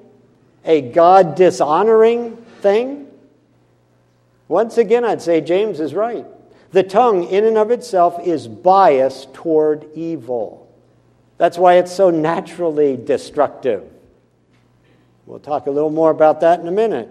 a 0.65 0.81
God 0.81 1.35
dishonoring 1.35 2.37
thing. 2.61 3.09
Once 4.47 4.79
again, 4.79 5.05
I'd 5.05 5.23
say 5.23 5.41
James 5.41 5.81
is 5.81 5.95
right. 5.95 6.27
The 6.73 6.83
tongue, 6.85 7.25
in 7.25 7.45
and 7.45 7.59
of 7.59 7.73
itself, 7.73 8.25
is 8.25 8.47
biased 8.47 9.35
toward 9.35 9.87
evil. 9.95 10.69
That's 11.39 11.59
why 11.59 11.79
it's 11.79 11.93
so 11.93 12.11
naturally 12.11 12.97
destructive. 12.97 13.83
We'll 15.31 15.39
talk 15.39 15.69
a 15.69 15.71
little 15.71 15.91
more 15.91 16.11
about 16.11 16.41
that 16.41 16.59
in 16.59 16.67
a 16.67 16.73
minute. 16.73 17.09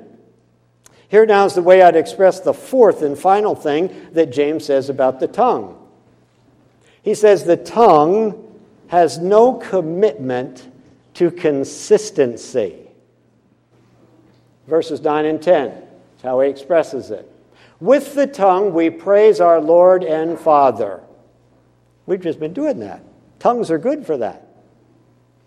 Here 1.07 1.25
now 1.25 1.45
is 1.45 1.53
the 1.55 1.61
way 1.61 1.81
I'd 1.81 1.95
express 1.95 2.41
the 2.41 2.53
fourth 2.53 3.01
and 3.01 3.17
final 3.17 3.55
thing 3.55 4.09
that 4.11 4.29
James 4.29 4.65
says 4.65 4.89
about 4.89 5.21
the 5.21 5.27
tongue. 5.29 5.77
He 7.01 7.15
says 7.15 7.45
the 7.45 7.55
tongue 7.55 8.59
has 8.87 9.19
no 9.19 9.53
commitment 9.53 10.69
to 11.13 11.31
consistency. 11.31 12.75
Verses 14.67 14.99
9 14.99 15.23
and 15.23 15.41
10 15.41 15.69
is 15.69 16.21
how 16.21 16.41
he 16.41 16.49
expresses 16.49 17.11
it. 17.11 17.31
With 17.79 18.15
the 18.15 18.27
tongue 18.27 18.73
we 18.73 18.89
praise 18.89 19.39
our 19.39 19.61
Lord 19.61 20.03
and 20.03 20.37
Father. 20.37 21.01
We've 22.05 22.21
just 22.21 22.41
been 22.41 22.53
doing 22.53 22.79
that. 22.79 23.01
Tongues 23.39 23.71
are 23.71 23.77
good 23.77 24.05
for 24.05 24.17
that. 24.17 24.48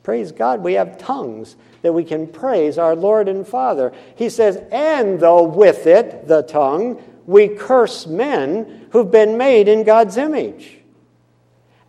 Praise 0.03 0.33
God, 0.33 0.63
we 0.63 0.75
have 0.75 0.99
tongues 0.99 1.57
that 1.83 1.93
we 1.93 2.05
can 2.05 2.27
praise 2.27 2.79
our 2.79 2.97
Lord 2.97 3.29
and 3.29 3.47
Father. 3.47 3.93
He 4.17 4.29
says, 4.29 4.61
and 4.73 5.21
though 5.21 5.43
with 5.45 5.87
it, 5.87 6.27
the 6.27 6.43
tongue, 6.43 7.03
we 7.27 7.49
curse 7.49 8.07
men 8.07 8.89
who've 8.91 9.11
been 9.11 9.37
made 9.37 9.69
in 9.69 9.85
God's 9.85 10.17
image. 10.17 10.79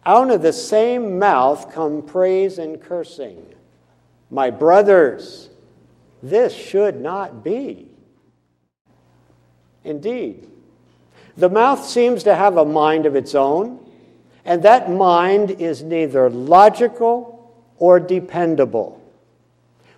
Out 0.06 0.30
of 0.30 0.42
the 0.42 0.54
same 0.54 1.18
mouth 1.18 1.74
come 1.74 2.02
praise 2.02 2.60
and 2.60 2.82
cursing. 2.82 3.46
My 4.30 4.50
brothers, 4.50 5.50
this 6.22 6.54
should 6.54 7.00
not 7.00 7.44
be. 7.44 7.88
Indeed, 9.84 10.50
the 11.36 11.50
mouth 11.50 11.86
seems 11.86 12.24
to 12.24 12.36
have 12.36 12.58
a 12.58 12.66
mind 12.66 13.06
of 13.06 13.16
its 13.16 13.34
own, 13.34 13.80
and 14.46 14.62
that 14.64 14.92
mind 14.92 15.52
is 15.52 15.82
neither 15.82 16.30
logical 16.30 17.33
or 17.78 18.00
dependable. 18.00 19.00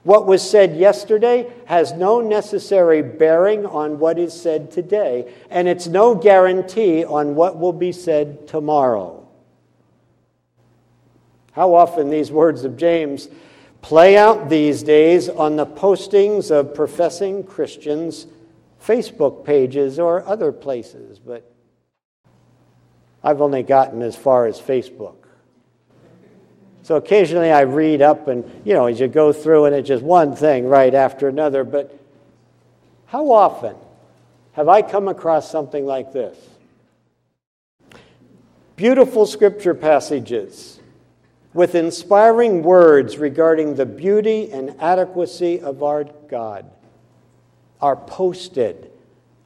What 0.04 0.28
was 0.28 0.48
said 0.48 0.76
yesterday 0.76 1.52
has 1.66 1.94
no 1.94 2.22
necessary 2.22 3.02
bearing 3.02 3.66
on 3.66 3.98
what 3.98 4.20
is 4.20 4.40
said 4.40 4.72
today, 4.72 5.34
and 5.50 5.68
it's 5.68 5.88
no 5.88 6.14
guarantee 6.14 7.04
on 7.04 7.34
what 7.34 7.58
will 7.58 7.74
be 7.74 7.92
said 7.92 8.48
tomorrow. 8.48 9.28
How 11.54 11.74
often 11.74 12.12
these 12.12 12.32
words 12.32 12.66
of 12.66 12.78
James 12.78 13.30
play 13.82 14.16
out 14.16 14.50
these 14.50 14.84
days 14.84 15.28
on 15.28 15.56
the 15.56 15.66
postings 15.66 16.52
of 16.52 16.76
professing 16.76 17.44
Christians' 17.44 18.28
Facebook 18.84 19.44
pages 19.44 19.98
or 19.98 20.24
other 20.28 20.52
places, 20.52 21.18
but 21.18 21.52
I've 23.24 23.42
only 23.42 23.64
gotten 23.64 24.04
as 24.04 24.16
far 24.16 24.46
as 24.46 24.62
Facebook. 24.62 25.25
So 26.86 26.98
occasionally 26.98 27.52
I 27.52 27.62
read 27.62 28.04
up, 28.04 28.28
and 28.28 28.44
you 28.64 28.76
know, 28.76 28.86
as 28.86 29.00
you 29.00 29.08
go 29.08 29.34
through, 29.34 29.66
and 29.66 29.76
it's 29.76 29.88
just 29.88 30.04
one 30.04 30.36
thing 30.36 30.68
right 30.68 30.94
after 30.94 31.28
another. 31.28 31.64
But 31.64 32.00
how 33.08 33.32
often 33.32 33.76
have 34.52 34.70
I 34.70 34.84
come 34.84 35.08
across 35.08 35.50
something 35.50 35.84
like 35.84 36.14
this? 36.14 36.38
Beautiful 38.76 39.26
scripture 39.26 39.74
passages 39.74 40.80
with 41.56 41.74
inspiring 41.74 42.62
words 42.62 43.18
regarding 43.18 43.74
the 43.74 43.88
beauty 43.88 44.52
and 44.52 44.80
adequacy 44.80 45.60
of 45.62 45.82
our 45.82 46.04
God 46.04 46.70
are 47.82 47.96
posted 47.96 48.92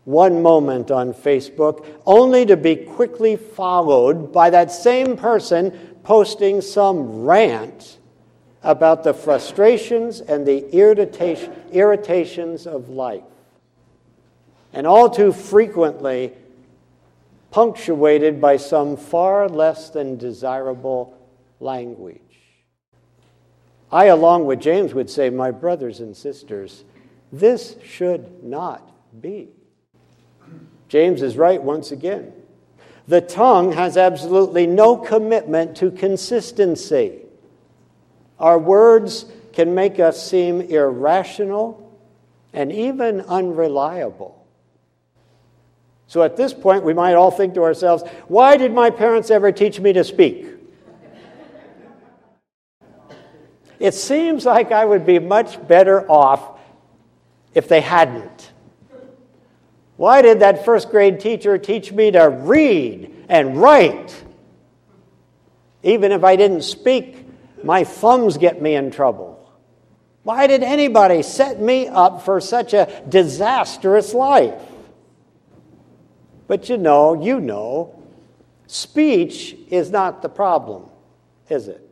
one 0.03 0.41
moment 0.41 0.89
on 0.91 1.13
Facebook, 1.13 1.85
only 2.05 2.45
to 2.47 2.57
be 2.57 2.75
quickly 2.75 3.35
followed 3.35 4.33
by 4.33 4.49
that 4.49 4.71
same 4.71 5.15
person 5.15 5.88
posting 6.03 6.61
some 6.61 7.23
rant 7.23 7.97
about 8.63 9.03
the 9.03 9.13
frustrations 9.13 10.21
and 10.21 10.45
the 10.45 10.69
irritation, 10.75 11.53
irritations 11.71 12.67
of 12.67 12.89
life. 12.89 13.23
And 14.73 14.85
all 14.85 15.09
too 15.09 15.31
frequently 15.31 16.33
punctuated 17.51 18.39
by 18.39 18.57
some 18.57 18.97
far 18.97 19.49
less 19.49 19.89
than 19.89 20.17
desirable 20.17 21.17
language. 21.59 22.21
I, 23.91 24.05
along 24.05 24.45
with 24.45 24.59
James, 24.59 24.93
would 24.93 25.09
say, 25.09 25.29
my 25.29 25.49
brothers 25.49 25.99
and 25.99 26.15
sisters, 26.15 26.83
this 27.31 27.75
should 27.83 28.43
not 28.43 28.91
be. 29.19 29.49
James 30.87 31.21
is 31.21 31.37
right 31.37 31.61
once 31.61 31.91
again. 31.91 32.33
The 33.09 33.21
tongue 33.21 33.71
has 33.71 33.97
absolutely 33.97 34.67
no 34.67 34.95
commitment 34.95 35.77
to 35.77 35.89
consistency. 35.89 37.21
Our 38.37 38.59
words 38.59 39.25
can 39.51 39.73
make 39.73 39.99
us 39.99 40.23
seem 40.23 40.61
irrational 40.61 41.91
and 42.53 42.71
even 42.71 43.21
unreliable. 43.21 44.45
So 46.05 46.21
at 46.21 46.37
this 46.37 46.53
point, 46.53 46.83
we 46.83 46.93
might 46.93 47.15
all 47.15 47.31
think 47.31 47.55
to 47.55 47.63
ourselves, 47.63 48.03
why 48.27 48.57
did 48.57 48.75
my 48.75 48.91
parents 48.91 49.31
ever 49.31 49.51
teach 49.51 49.79
me 49.79 49.91
to 49.93 50.03
speak? 50.03 50.45
it 53.79 53.95
seems 53.95 54.45
like 54.45 54.71
I 54.71 54.85
would 54.85 55.07
be 55.07 55.17
much 55.17 55.67
better 55.67 56.07
off 56.11 56.59
if 57.55 57.67
they 57.67 57.81
hadn't. 57.81 58.38
Why 59.99 60.21
did 60.21 60.39
that 60.39 60.63
first 60.63 60.91
grade 60.91 61.19
teacher 61.19 61.57
teach 61.57 61.91
me 61.91 62.09
to 62.11 62.29
read 62.29 63.25
and 63.27 63.57
write? 63.57 64.23
Even 65.83 66.13
if 66.13 66.23
I 66.23 66.37
didn't 66.37 66.61
speak, 66.61 67.27
my 67.65 67.83
thumbs 67.83 68.37
get 68.37 68.61
me 68.61 68.75
in 68.75 68.91
trouble. 68.91 69.51
Why 70.23 70.47
did 70.47 70.63
anybody 70.63 71.21
set 71.21 71.59
me 71.59 71.89
up 71.89 72.21
for 72.21 72.39
such 72.39 72.73
a 72.73 73.03
disastrous 73.09 74.13
life? 74.13 74.61
But 76.47 76.69
you 76.69 76.77
know, 76.77 77.21
you 77.21 77.41
know, 77.41 78.01
speech 78.67 79.53
is 79.67 79.91
not 79.91 80.21
the 80.21 80.29
problem, 80.29 80.89
is 81.49 81.67
it? 81.67 81.88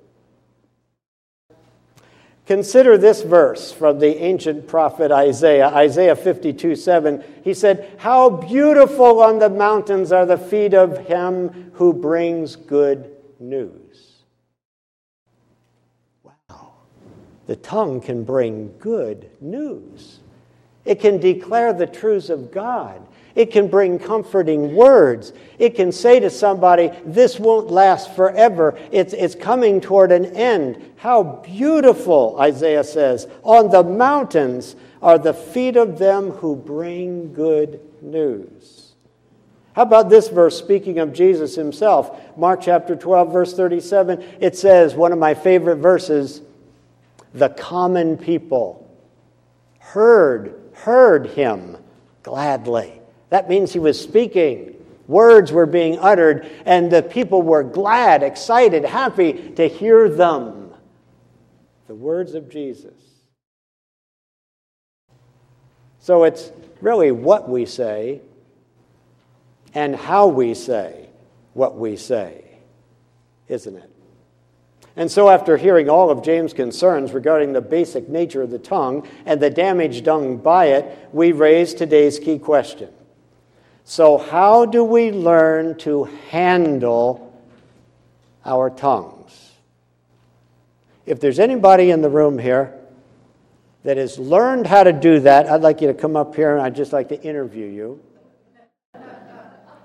Consider 2.48 2.98
this 2.98 3.24
verse 3.24 3.74
from 3.74 4.00
the 4.00 4.24
ancient 4.24 4.68
prophet 4.68 5.12
Isaiah, 5.12 5.68
Isaiah 5.68 6.16
52 6.16 6.78
7. 6.78 7.22
He 7.44 7.54
said, 7.54 7.94
How 7.98 8.30
beautiful 8.30 9.22
on 9.22 9.40
the 9.40 9.50
mountains 9.50 10.14
are 10.14 10.26
the 10.26 10.38
feet 10.38 10.74
of 10.74 11.08
him 11.08 11.72
who 11.74 11.92
brings 11.92 12.56
good 12.56 13.12
news. 13.38 14.24
Wow. 16.24 16.72
The 17.48 17.58
tongue 17.58 18.00
can 18.00 18.24
bring 18.24 18.74
good 18.80 19.30
news, 19.42 20.20
it 20.86 21.02
can 21.02 21.20
declare 21.20 21.74
the 21.74 21.86
truths 21.86 22.30
of 22.30 22.50
God. 22.50 23.06
It 23.38 23.52
can 23.52 23.68
bring 23.68 24.00
comforting 24.00 24.74
words. 24.74 25.32
It 25.60 25.76
can 25.76 25.92
say 25.92 26.20
to 26.20 26.30
somebody, 26.32 26.90
This 27.06 27.40
won't 27.40 27.70
last 27.70 28.16
forever. 28.16 28.76
It's, 28.92 29.14
it's 29.14 29.36
coming 29.36 29.80
toward 29.80 30.12
an 30.12 30.26
end. 30.36 30.84
How 30.96 31.22
beautiful, 31.22 32.36
Isaiah 32.40 32.84
says. 32.84 33.28
On 33.44 33.70
the 33.70 33.84
mountains 33.84 34.76
are 35.04 35.20
the 35.20 35.36
feet 35.36 35.78
of 35.78 36.00
them 36.00 36.32
who 36.32 36.56
bring 36.56 37.32
good 37.32 37.80
news. 38.02 38.96
How 39.74 39.84
about 39.84 40.10
this 40.10 40.30
verse, 40.30 40.58
speaking 40.58 40.98
of 40.98 41.14
Jesus 41.14 41.54
himself? 41.54 42.20
Mark 42.36 42.62
chapter 42.64 42.96
12, 42.96 43.32
verse 43.32 43.54
37. 43.54 44.24
It 44.40 44.56
says, 44.58 44.96
one 44.96 45.12
of 45.12 45.20
my 45.20 45.36
favorite 45.36 45.76
verses, 45.76 46.42
the 47.36 47.50
common 47.50 48.18
people 48.18 48.92
heard, 49.78 50.60
heard 50.74 51.28
him 51.28 51.78
gladly. 52.24 52.97
That 53.30 53.50
means 53.50 53.74
he 53.74 53.80
was 53.80 54.00
speaking. 54.00 54.76
Words 55.08 55.52
were 55.52 55.66
being 55.66 56.00
uttered, 56.00 56.50
and 56.66 56.92
the 56.92 57.02
people 57.02 57.42
were 57.42 57.64
glad, 57.64 58.24
excited, 58.24 58.84
happy 58.84 59.52
to 59.52 59.68
hear 59.68 60.10
them. 60.10 60.74
The 61.88 61.96
words 61.96 62.36
of 62.36 62.50
Jesus. 62.50 62.94
So 66.00 66.24
it's 66.24 66.52
really 66.82 67.12
what 67.12 67.50
we 67.50 67.66
say 67.66 68.22
and 69.74 69.96
how 69.96 70.28
we 70.28 70.54
say 70.54 71.08
what 71.58 71.76
we 71.76 71.96
say, 71.96 72.46
isn't 73.48 73.76
it? 73.76 73.92
And 74.96 75.12
so, 75.12 75.30
after 75.30 75.58
hearing 75.58 75.90
all 75.90 76.10
of 76.10 76.24
James' 76.24 76.54
concerns 76.54 77.14
regarding 77.14 77.54
the 77.54 77.62
basic 77.62 78.08
nature 78.10 78.44
of 78.44 78.52
the 78.52 78.60
tongue 78.60 79.08
and 79.26 79.42
the 79.42 79.50
damage 79.50 80.04
done 80.04 80.38
by 80.38 80.68
it, 80.68 81.10
we 81.12 81.32
raise 81.32 81.74
today's 81.74 82.20
key 82.20 82.40
question 82.40 82.90
so, 83.90 84.18
how 84.18 84.66
do 84.66 84.84
we 84.84 85.12
learn 85.12 85.78
to 85.78 86.04
handle 86.30 87.34
our 88.44 88.70
tongues? 88.70 89.54
If 91.06 91.22
there's 91.22 91.40
anybody 91.40 91.92
in 91.92 92.02
the 92.02 92.10
room 92.10 92.38
here 92.38 92.78
that 93.86 93.96
has 93.96 94.20
learned 94.20 94.68
how 94.68 94.84
to 94.84 94.92
do 94.92 95.22
that, 95.22 95.50
I'd 95.50 95.62
like 95.62 95.80
you 95.80 95.88
to 95.88 95.94
come 95.94 96.18
up 96.18 96.36
here 96.36 96.52
and 96.54 96.62
I'd 96.62 96.76
just 96.76 96.92
like 96.92 97.08
to 97.10 97.22
interview 97.24 97.66
you. 97.66 98.02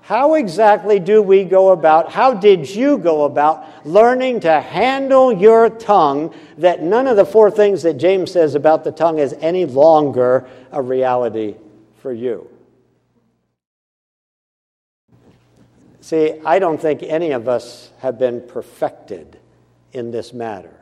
How 0.01 0.33
exactly 0.33 0.99
do 0.99 1.21
we 1.21 1.45
go 1.45 1.71
about, 1.71 2.11
how 2.11 2.33
did 2.33 2.69
you 2.69 2.97
go 2.97 3.23
about 3.23 3.87
learning 3.87 4.41
to 4.41 4.59
handle 4.59 5.31
your 5.31 5.69
tongue 5.69 6.35
that 6.57 6.83
none 6.83 7.07
of 7.07 7.15
the 7.15 7.23
four 7.23 7.49
things 7.49 7.83
that 7.83 7.93
James 7.93 8.33
says 8.33 8.53
about 8.53 8.83
the 8.83 8.91
tongue 8.91 9.19
is 9.19 9.31
any 9.39 9.63
longer 9.63 10.45
a 10.73 10.81
reality 10.81 11.55
for 12.01 12.11
you? 12.11 12.49
See, 16.03 16.33
I 16.45 16.59
don't 16.59 16.81
think 16.81 17.01
any 17.01 17.31
of 17.31 17.47
us 17.47 17.89
have 17.99 18.19
been 18.19 18.41
perfected 18.45 19.39
in 19.93 20.11
this 20.11 20.33
matter. 20.33 20.77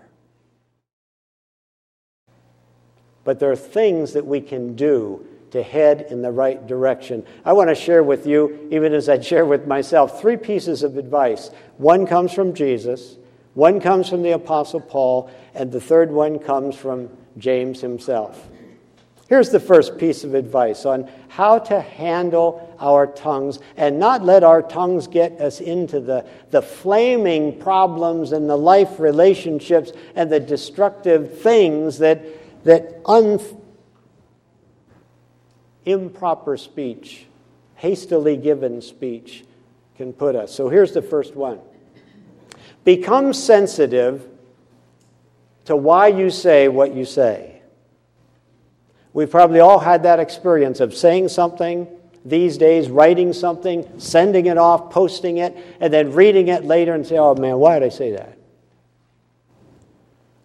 But 3.24 3.40
there 3.40 3.52
are 3.52 3.56
things 3.56 4.14
that 4.14 4.26
we 4.26 4.42
can 4.42 4.76
do 4.76 5.24
to 5.52 5.62
head 5.62 6.08
in 6.10 6.24
the 6.24 6.32
right 6.32 6.66
direction. 6.66 7.24
I 7.46 7.54
want 7.54 7.70
to 7.70 7.76
share 7.76 8.02
with 8.02 8.26
you, 8.26 8.68
even 8.72 8.94
as 8.94 9.10
I 9.10 9.20
share 9.20 9.46
with 9.46 9.68
myself, 9.68 10.20
three 10.20 10.38
pieces 10.38 10.82
of 10.82 10.98
advice. 10.98 11.52
One 11.78 12.08
comes 12.08 12.34
from 12.34 12.56
Jesus, 12.56 13.18
one 13.54 13.80
comes 13.80 14.10
from 14.10 14.24
the 14.24 14.32
Apostle 14.32 14.82
Paul, 14.82 15.30
and 15.54 15.72
the 15.72 15.80
third 15.80 16.10
one 16.10 16.40
comes 16.40 16.76
from 16.76 17.12
James 17.38 17.80
himself. 17.80 18.50
Here's 19.32 19.50
the 19.50 19.62
first 19.62 19.98
piece 19.98 20.26
of 20.26 20.34
advice 20.34 20.86
on 20.86 21.10
how 21.30 21.58
to 21.60 21.80
handle 21.80 22.76
our 22.82 23.08
tongues 23.08 23.60
and 23.78 23.98
not 23.98 24.26
let 24.26 24.44
our 24.44 24.62
tongues 24.62 25.08
get 25.08 25.40
us 25.40 25.62
into 25.62 26.02
the, 26.02 26.26
the 26.50 26.62
flaming 26.62 27.58
problems 27.58 28.34
and 28.34 28.50
the 28.50 28.58
life 28.58 29.00
relationships 29.00 29.94
and 30.16 30.30
the 30.30 30.42
destructive 30.42 31.40
things 31.40 32.00
that, 32.00 32.22
that 32.66 33.00
un, 33.06 33.40
improper 35.86 36.58
speech, 36.58 37.26
hastily 37.76 38.36
given 38.36 38.82
speech, 38.82 39.46
can 39.96 40.12
put 40.12 40.36
us. 40.36 40.54
So 40.54 40.68
here's 40.68 40.92
the 40.92 41.02
first 41.02 41.38
one 41.38 41.62
Become 42.84 43.32
sensitive 43.32 44.28
to 45.64 45.78
why 45.78 46.08
you 46.08 46.30
say 46.30 46.68
what 46.68 46.94
you 46.94 47.06
say. 47.06 47.51
We've 49.14 49.30
probably 49.30 49.60
all 49.60 49.80
had 49.80 50.04
that 50.04 50.20
experience 50.20 50.80
of 50.80 50.96
saying 50.96 51.30
something 51.30 51.88
these 52.24 52.58
days, 52.58 52.90
writing 52.90 53.34
something, 53.34 54.00
sending 54.00 54.46
it 54.46 54.58
off, 54.58 54.92
posting 54.92 55.38
it, 55.38 55.58
and 55.80 55.92
then 55.92 56.14
reading 56.14 56.48
it 56.48 56.64
later 56.64 56.94
and 56.94 57.06
say, 57.06 57.18
oh 57.18 57.36
man, 57.36 57.58
why 57.58 57.80
did 57.80 57.86
I 57.86 57.90
say 57.90 58.12
that? 58.12 58.38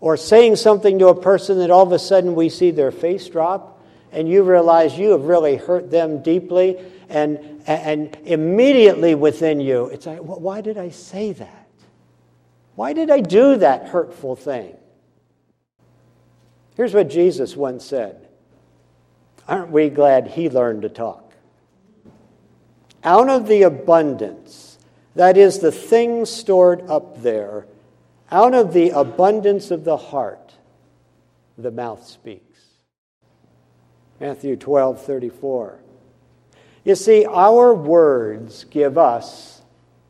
Or 0.01 0.17
saying 0.17 0.57
something 0.57 0.99
to 0.99 1.09
a 1.09 1.21
person 1.21 1.59
that 1.59 1.71
all 1.71 1.83
of 1.83 1.93
a 1.93 1.99
sudden 1.99 2.35
we 2.35 2.49
see 2.49 2.71
their 2.71 2.91
face 2.91 3.29
drop 3.29 3.77
and 4.13 4.29
you 4.29 4.43
realize 4.43 4.99
you 4.99 5.11
have 5.11 5.25
really 5.25 5.57
hurt 5.57 5.91
them 5.91 6.23
deeply, 6.23 6.79
and, 7.09 7.63
and 7.67 8.17
immediately 8.25 9.15
within 9.15 9.61
you, 9.61 9.87
it's 9.87 10.07
like, 10.07 10.23
well, 10.23 10.41
why 10.41 10.61
did 10.61 10.79
I 10.79 10.89
say 10.89 11.33
that? 11.33 11.69
Why 12.77 12.93
did 12.95 13.11
I 13.11 13.21
do 13.21 13.57
that 13.57 13.89
hurtful 13.89 14.37
thing? 14.37 14.75
Here's 16.77 16.95
what 16.95 17.11
Jesus 17.11 17.57
once 17.57 17.85
said 17.85 18.26
Aren't 19.49 19.71
we 19.71 19.89
glad 19.89 20.29
he 20.29 20.51
learned 20.51 20.83
to 20.83 20.89
talk? 20.89 21.35
Out 23.05 23.29
of 23.29 23.47
the 23.47 23.63
abundance, 23.63 24.79
that 25.15 25.37
is, 25.37 25.61
the 25.61 25.73
things 25.73 26.31
stored 26.31 26.83
up 26.89 27.23
there, 27.23 27.67
out 28.31 28.55
of 28.55 28.73
the 28.73 28.91
abundance 28.91 29.71
of 29.71 29.85
the 29.85 29.97
heart, 29.97 30.55
the 31.57 31.71
mouth 31.71 32.07
speaks. 32.07 32.61
Matthew 34.21 34.57
12, 34.57 35.05
34. 35.05 35.79
You 36.85 36.95
see, 36.95 37.25
our 37.27 37.75
words 37.75 38.65
give 38.65 38.99
us 38.99 39.63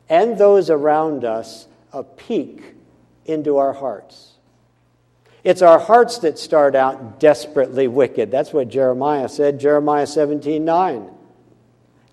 and 0.09 0.37
those 0.37 0.69
around 0.69 1.25
us 1.25 1.67
a 1.91 2.03
peek 2.03 2.75
into 3.25 3.57
our 3.57 3.73
hearts. 3.73 4.36
It's 5.47 5.61
our 5.61 5.79
hearts 5.79 6.17
that 6.19 6.37
start 6.37 6.75
out 6.75 7.21
desperately 7.21 7.87
wicked. 7.87 8.29
That's 8.29 8.51
what 8.51 8.67
Jeremiah 8.67 9.29
said, 9.29 9.61
Jeremiah 9.61 10.05
17 10.05 10.65
9. 10.65 11.09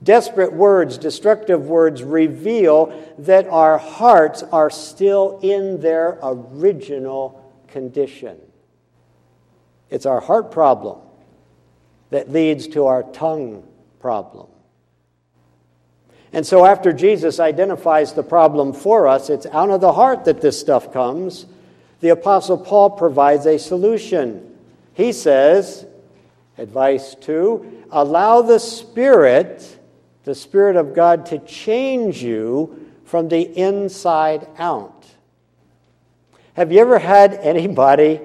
Desperate 0.04 0.52
words, 0.52 0.98
destructive 0.98 1.66
words 1.66 2.04
reveal 2.04 2.96
that 3.18 3.48
our 3.48 3.76
hearts 3.76 4.44
are 4.44 4.70
still 4.70 5.40
in 5.42 5.80
their 5.80 6.16
original 6.22 7.52
condition. 7.66 8.38
It's 9.90 10.06
our 10.06 10.20
heart 10.20 10.52
problem 10.52 11.00
that 12.10 12.30
leads 12.30 12.68
to 12.68 12.86
our 12.86 13.02
tongue 13.02 13.66
problem. 13.98 14.46
And 16.32 16.46
so, 16.46 16.64
after 16.64 16.92
Jesus 16.92 17.40
identifies 17.40 18.12
the 18.12 18.22
problem 18.22 18.72
for 18.72 19.08
us, 19.08 19.28
it's 19.28 19.46
out 19.46 19.70
of 19.70 19.80
the 19.80 19.94
heart 19.94 20.24
that 20.26 20.40
this 20.40 20.60
stuff 20.60 20.92
comes. 20.92 21.46
The 22.04 22.10
Apostle 22.10 22.58
Paul 22.58 22.90
provides 22.90 23.46
a 23.46 23.58
solution. 23.58 24.58
He 24.92 25.10
says, 25.10 25.86
advice 26.58 27.14
two, 27.14 27.82
allow 27.90 28.42
the 28.42 28.58
Spirit, 28.58 29.78
the 30.24 30.34
Spirit 30.34 30.76
of 30.76 30.94
God, 30.94 31.24
to 31.24 31.38
change 31.38 32.22
you 32.22 32.90
from 33.06 33.30
the 33.30 33.40
inside 33.40 34.46
out. 34.58 35.06
Have 36.52 36.72
you 36.72 36.80
ever 36.80 36.98
had 36.98 37.32
anybody 37.32 38.20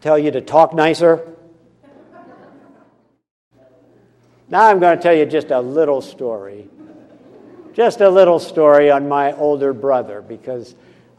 tell 0.00 0.18
you 0.18 0.32
to 0.32 0.40
talk 0.40 0.74
nicer? 0.74 1.24
Now 4.48 4.64
I'm 4.68 4.80
going 4.80 4.96
to 4.96 5.00
tell 5.00 5.14
you 5.14 5.24
just 5.24 5.52
a 5.52 5.60
little 5.60 6.00
story. 6.00 6.68
Just 7.74 8.00
a 8.00 8.10
little 8.10 8.40
story 8.40 8.90
on 8.90 9.08
my 9.08 9.34
older 9.34 9.72
brother 9.72 10.20
because 10.20 10.74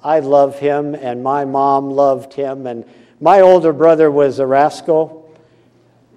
I 0.07 0.19
love 0.19 0.57
him 0.57 0.95
and 0.95 1.21
my 1.21 1.43
mom 1.43 1.91
loved 1.91 2.33
him. 2.33 2.65
And 2.65 2.85
my 3.19 3.41
older 3.41 3.73
brother 3.73 4.09
was 4.09 4.39
a 4.39 4.47
rascal. 4.47 5.29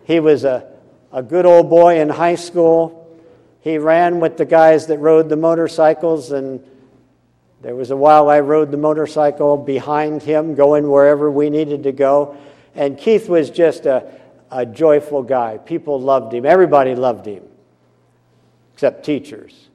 He 0.05 0.21
was 0.21 0.45
a, 0.45 0.71
a 1.13 1.25
good 1.25 1.45
old 1.45 1.69
boy 1.69 2.01
in 2.01 2.09
high 2.09 2.37
school. 2.37 3.19
He 3.63 3.79
ran 3.79 4.21
with 4.21 4.37
the 4.37 4.45
guys 4.45 4.87
that 4.87 4.99
rode 4.99 5.29
the 5.29 5.37
motorcycles, 5.37 6.31
and 6.31 6.65
there 7.63 7.75
was 7.75 7.91
a 7.91 7.97
while 7.97 8.29
I 8.29 8.41
rode 8.41 8.71
the 8.71 8.77
motorcycle 8.77 9.57
behind 9.57 10.23
him, 10.23 10.55
going 10.55 10.89
wherever 10.89 11.29
we 11.29 11.51
needed 11.51 11.83
to 11.83 11.93
go. 11.93 12.37
And 12.77 12.97
Keith 12.97 13.29
was 13.29 13.51
just 13.51 13.87
a, 13.87 14.07
a 14.53 14.65
joyful 14.65 15.25
guy. 15.25 15.59
People 15.59 16.01
loved 16.01 16.33
him. 16.33 16.47
Everybody 16.47 16.95
loved 16.95 17.27
him, 17.27 17.43
except 18.73 19.05
teachers. 19.05 19.70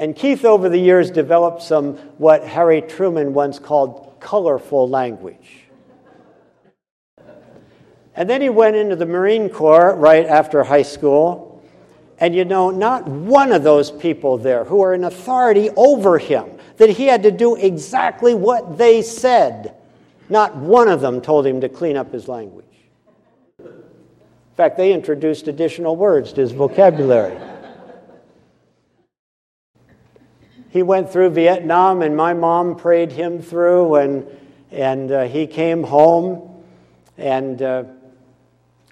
And 0.00 0.16
Keith, 0.16 0.44
over 0.44 0.68
the 0.68 0.78
years, 0.78 1.12
developed 1.12 1.62
some 1.62 1.94
what 2.18 2.42
Harry 2.42 2.82
Truman 2.82 3.32
once 3.32 3.60
called 3.60 4.16
colorful 4.18 4.88
language. 4.88 5.68
And 8.16 8.28
then 8.28 8.40
he 8.40 8.48
went 8.48 8.74
into 8.74 8.96
the 8.96 9.06
Marine 9.06 9.48
Corps 9.48 9.94
right 9.94 10.26
after 10.26 10.64
high 10.64 10.82
school. 10.82 11.62
And 12.18 12.34
you 12.34 12.44
know, 12.44 12.70
not 12.70 13.06
one 13.06 13.52
of 13.52 13.62
those 13.62 13.92
people 13.92 14.36
there 14.36 14.64
who 14.64 14.82
are 14.82 14.92
in 14.92 15.04
authority 15.04 15.70
over 15.76 16.18
him, 16.18 16.50
that 16.78 16.90
he 16.90 17.06
had 17.06 17.22
to 17.22 17.30
do 17.30 17.54
exactly 17.54 18.34
what 18.34 18.76
they 18.76 19.02
said 19.02 19.76
not 20.30 20.56
one 20.56 20.88
of 20.88 21.00
them 21.00 21.20
told 21.20 21.44
him 21.44 21.60
to 21.60 21.68
clean 21.68 21.96
up 21.96 22.12
his 22.12 22.28
language. 22.28 22.64
In 23.58 24.56
fact, 24.56 24.76
they 24.76 24.92
introduced 24.92 25.48
additional 25.48 25.96
words 25.96 26.32
to 26.34 26.40
his 26.40 26.52
vocabulary. 26.52 27.36
He 30.70 30.82
went 30.82 31.12
through 31.12 31.30
Vietnam, 31.30 32.02
and 32.02 32.16
my 32.16 32.32
mom 32.32 32.76
prayed 32.76 33.12
him 33.12 33.42
through, 33.42 33.96
and, 33.96 34.26
and 34.70 35.12
uh, 35.12 35.24
he 35.24 35.46
came 35.46 35.82
home, 35.82 36.64
and 37.18 37.60
uh, 37.60 37.84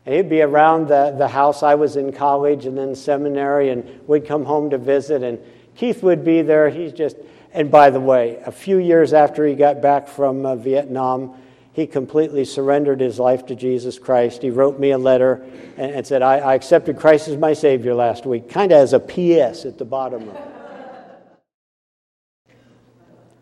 he'd 0.04 0.28
be 0.28 0.42
around 0.42 0.88
the, 0.88 1.14
the 1.16 1.28
house. 1.28 1.62
I 1.62 1.74
was 1.74 1.96
in 1.96 2.12
college 2.12 2.66
and 2.66 2.76
then 2.76 2.94
seminary, 2.94 3.70
and 3.70 4.00
we'd 4.06 4.26
come 4.26 4.44
home 4.44 4.70
to 4.70 4.78
visit, 4.78 5.22
and 5.22 5.38
Keith 5.76 6.02
would 6.02 6.24
be 6.24 6.42
there. 6.42 6.68
He's 6.68 6.92
just 6.92 7.16
and 7.52 7.70
by 7.70 7.90
the 7.90 8.00
way, 8.00 8.40
a 8.44 8.52
few 8.52 8.78
years 8.78 9.12
after 9.12 9.46
he 9.46 9.54
got 9.54 9.80
back 9.80 10.08
from 10.08 10.44
uh, 10.44 10.56
Vietnam, 10.56 11.34
he 11.72 11.86
completely 11.86 12.44
surrendered 12.44 13.00
his 13.00 13.18
life 13.18 13.46
to 13.46 13.54
Jesus 13.54 13.98
Christ. 13.98 14.42
He 14.42 14.50
wrote 14.50 14.78
me 14.78 14.90
a 14.90 14.98
letter 14.98 15.46
and, 15.76 15.92
and 15.92 16.06
said, 16.06 16.22
I, 16.22 16.38
I, 16.38 16.54
accepted 16.54 16.98
Christ 16.98 17.28
as 17.28 17.36
my 17.36 17.52
Savior 17.52 17.94
last 17.94 18.26
week, 18.26 18.48
kind 18.48 18.72
of 18.72 18.78
as 18.78 18.92
a 18.92 19.00
PS 19.00 19.64
at 19.64 19.78
the 19.78 19.84
bottom 19.84 20.28
of 20.28 20.34
it. 20.34 20.57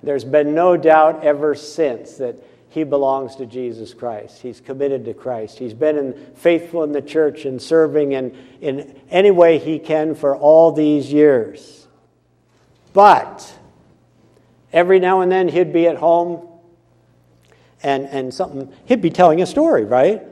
There's 0.07 0.25
been 0.25 0.55
no 0.55 0.79
doubt 0.79 1.23
ever 1.23 1.55
since 1.55 2.16
that 2.16 2.37
he 2.71 2.85
belongs 2.85 3.37
to 3.37 3.45
Jesus 3.45 3.92
Christ. 3.92 4.40
He's 4.40 4.61
committed 4.61 5.05
to 5.05 5.14
Christ. 5.14 5.59
He's 5.59 5.75
been 5.75 5.99
in, 5.99 6.27
faithful 6.37 6.83
in 6.83 6.92
the 6.92 7.03
church 7.03 7.45
and 7.45 7.61
serving 7.61 8.12
in, 8.12 8.35
in 8.62 8.99
any 9.11 9.31
way 9.31 9.59
he 9.59 9.79
can 9.79 10.14
for 10.14 10.35
all 10.35 10.73
these 10.73 11.12
years. 11.12 11.87
But 12.95 13.53
Every 14.77 15.01
now 15.01 15.23
and 15.23 15.33
then 15.33 15.49
he'd 15.49 15.73
be 15.73 15.87
at 15.87 15.97
home 15.97 16.47
and, 17.83 18.05
and 18.07 18.35
something, 18.35 18.71
he'd 18.85 19.01
be 19.01 19.09
telling 19.09 19.40
a 19.40 19.47
story, 19.47 19.85
right? 19.85 20.23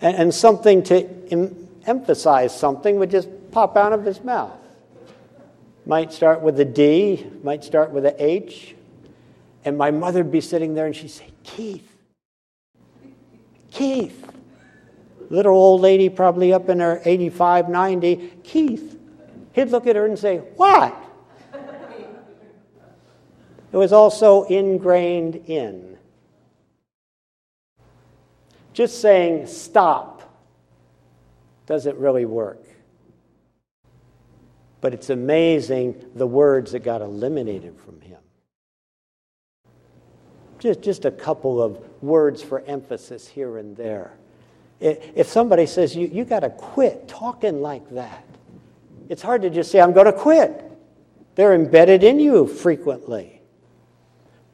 And, 0.00 0.16
and 0.16 0.34
something 0.34 0.82
to 0.84 1.08
em- 1.30 1.68
emphasize 1.86 2.58
something 2.58 2.98
would 2.98 3.12
just 3.12 3.28
pop 3.52 3.76
out 3.76 3.92
of 3.92 4.04
his 4.04 4.24
mouth. 4.24 4.58
Might 5.86 6.12
start 6.12 6.42
with 6.42 6.58
a 6.58 6.64
D, 6.64 7.26
might 7.44 7.62
start 7.62 7.90
with 7.92 8.04
a 8.04 8.20
H. 8.20 8.74
And 9.64 9.78
my 9.78 9.90
mother'd 9.90 10.30
be 10.30 10.40
sitting 10.40 10.74
there 10.74 10.86
and 10.86 10.94
she'd 10.96 11.10
say, 11.10 11.30
Keith, 11.44 11.92
Keith. 13.70 14.28
Little 15.30 15.54
old 15.54 15.80
lady, 15.80 16.10
probably 16.10 16.52
up 16.52 16.68
in 16.68 16.80
her 16.80 17.00
85, 17.04 17.70
90, 17.70 18.32
Keith. 18.44 18.98
He'd 19.54 19.70
look 19.70 19.86
at 19.86 19.96
her 19.96 20.04
and 20.04 20.18
say, 20.18 20.38
What? 20.56 20.94
It 23.72 23.76
was 23.78 23.92
also 23.92 24.44
ingrained 24.44 25.36
in. 25.46 25.96
Just 28.74 29.00
saying 29.00 29.46
stop 29.46 30.22
doesn't 31.64 31.96
really 31.96 32.26
work. 32.26 32.62
But 34.82 34.92
it's 34.92 35.08
amazing 35.08 36.04
the 36.14 36.26
words 36.26 36.72
that 36.72 36.80
got 36.80 37.00
eliminated 37.00 37.78
from 37.78 38.00
him. 38.02 38.21
Just, 40.62 40.80
just 40.80 41.04
a 41.06 41.10
couple 41.10 41.60
of 41.60 41.80
words 42.02 42.40
for 42.40 42.60
emphasis 42.60 43.26
here 43.26 43.58
and 43.58 43.76
there. 43.76 44.12
If 44.78 45.26
somebody 45.26 45.66
says, 45.66 45.96
you, 45.96 46.06
you 46.06 46.24
got 46.24 46.40
to 46.40 46.50
quit 46.50 47.08
talking 47.08 47.60
like 47.62 47.90
that, 47.90 48.24
it's 49.08 49.22
hard 49.22 49.42
to 49.42 49.50
just 49.50 49.72
say, 49.72 49.80
I'm 49.80 49.92
going 49.92 50.06
to 50.06 50.12
quit. 50.12 50.70
They're 51.34 51.52
embedded 51.52 52.04
in 52.04 52.20
you 52.20 52.46
frequently. 52.46 53.40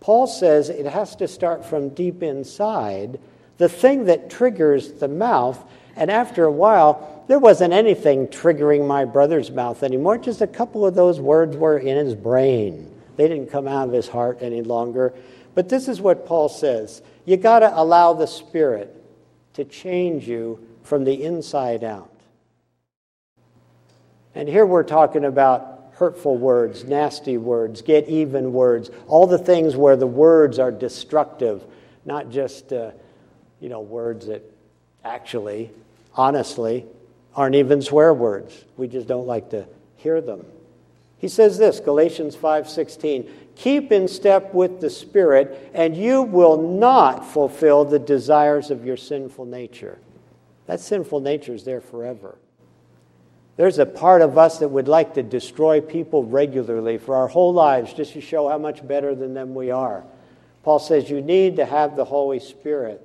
Paul 0.01 0.27
says 0.27 0.71
it 0.71 0.87
has 0.87 1.15
to 1.17 1.29
start 1.29 1.63
from 1.63 1.91
deep 1.91 2.23
inside, 2.23 3.21
the 3.59 3.69
thing 3.69 4.07
that 4.07 4.31
triggers 4.31 4.93
the 4.93 5.09
mouth. 5.09 5.63
And 5.95 6.11
after 6.11 6.45
a 6.45 6.53
while, 6.53 7.23
there 7.29 7.39
wasn't 7.39 7.75
anything 7.75 8.29
triggering 8.29 8.87
my 8.87 9.05
brother's 9.05 9.51
mouth 9.51 9.83
anymore. 9.83 10.17
Just 10.17 10.41
a 10.41 10.47
couple 10.47 10.87
of 10.87 10.95
those 10.95 11.21
words 11.21 11.55
were 11.55 11.77
in 11.77 11.99
his 11.99 12.15
brain. 12.15 12.95
They 13.17 13.29
didn't 13.29 13.51
come 13.51 13.69
out 13.69 13.89
of 13.89 13.93
his 13.93 14.09
heart 14.09 14.39
any 14.41 14.63
longer. 14.63 15.13
But 15.59 15.69
this 15.69 15.89
is 15.89 16.01
what 16.01 16.25
Paul 16.25 16.49
says 16.49 17.03
you 17.25 17.37
got 17.37 17.59
to 17.59 17.77
allow 17.77 18.13
the 18.13 18.29
Spirit 18.29 18.95
to 19.55 19.65
change 19.65 20.29
you 20.29 20.65
from 20.85 21.03
the 21.03 21.25
inside 21.25 21.83
out. 21.83 22.13
And 24.37 24.49
here 24.49 24.65
we're 24.65 24.85
talking 24.85 25.25
about 25.25 25.95
hurtful 25.95 26.37
words, 26.37 26.85
nasty 26.85 27.39
words, 27.39 27.83
get 27.83 28.09
even 28.09 28.53
words, 28.53 28.93
all 29.09 29.27
the 29.27 29.37
things 29.37 29.75
where 29.75 29.97
the 29.97 30.07
words 30.07 30.61
are 30.61 30.71
destructive, 30.71 31.65
not 32.05 32.31
just, 32.31 32.73
uh, 32.73 32.93
you 33.59 33.69
know, 33.69 33.81
words 33.81 34.29
that 34.29 34.45
actually, 35.05 35.73
honestly, 36.15 36.87
aren't 37.35 37.57
even 37.57 37.83
swear 37.83 38.15
words. 38.15 38.65
We 38.77 38.87
just 38.87 39.09
don't 39.09 39.27
like 39.27 39.51
to 39.51 39.67
hear 39.97 40.21
them. 40.21 40.47
He 41.19 41.29
says 41.29 41.59
this, 41.59 41.81
Galatians 41.81 42.37
5:16, 42.37 43.29
"Keep 43.57 43.91
in 43.91 44.07
step 44.07 44.55
with 44.55 44.81
the 44.81 44.91
Spirit, 44.91 45.71
and 45.75 45.97
you 45.97 46.23
will 46.23 46.57
not 46.57 47.25
fulfill 47.25 47.85
the 47.85 47.99
desires 47.99 48.71
of 48.71 48.87
your 48.87 48.97
sinful 48.97 49.45
nature." 49.45 49.99
That 50.67 50.81
sinful 50.81 51.21
nature 51.21 51.55
is 51.55 51.65
there 51.65 51.81
forever. 51.81 52.37
There's 53.57 53.81
a 53.81 53.87
part 53.87 54.23
of 54.23 54.39
us 54.39 54.59
that 54.61 54.69
would 54.69 54.87
like 54.87 55.15
to 55.15 55.23
destroy 55.25 55.81
people 55.81 56.23
regularly 56.23 56.97
for 56.99 57.17
our 57.17 57.27
whole 57.27 57.53
lives 57.53 57.93
just 57.93 58.13
to 58.13 58.21
show 58.21 58.49
how 58.49 58.59
much 58.59 58.87
better 58.87 59.17
than 59.17 59.35
them 59.35 59.57
we 59.57 59.73
are. 59.73 60.05
Paul 60.63 60.79
says 60.79 61.11
you 61.11 61.21
need 61.21 61.57
to 61.57 61.65
have 61.65 61.97
the 61.97 62.05
Holy 62.05 62.39
Spirit 62.39 63.05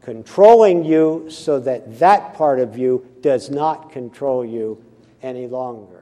controlling 0.00 0.84
you 0.84 1.28
so 1.28 1.58
that 1.60 1.98
that 1.98 2.32
part 2.32 2.60
of 2.60 2.78
you 2.78 3.04
does 3.20 3.50
not 3.50 3.90
control 3.90 4.42
you 4.42 4.78
any 5.22 5.46
longer. 5.46 5.97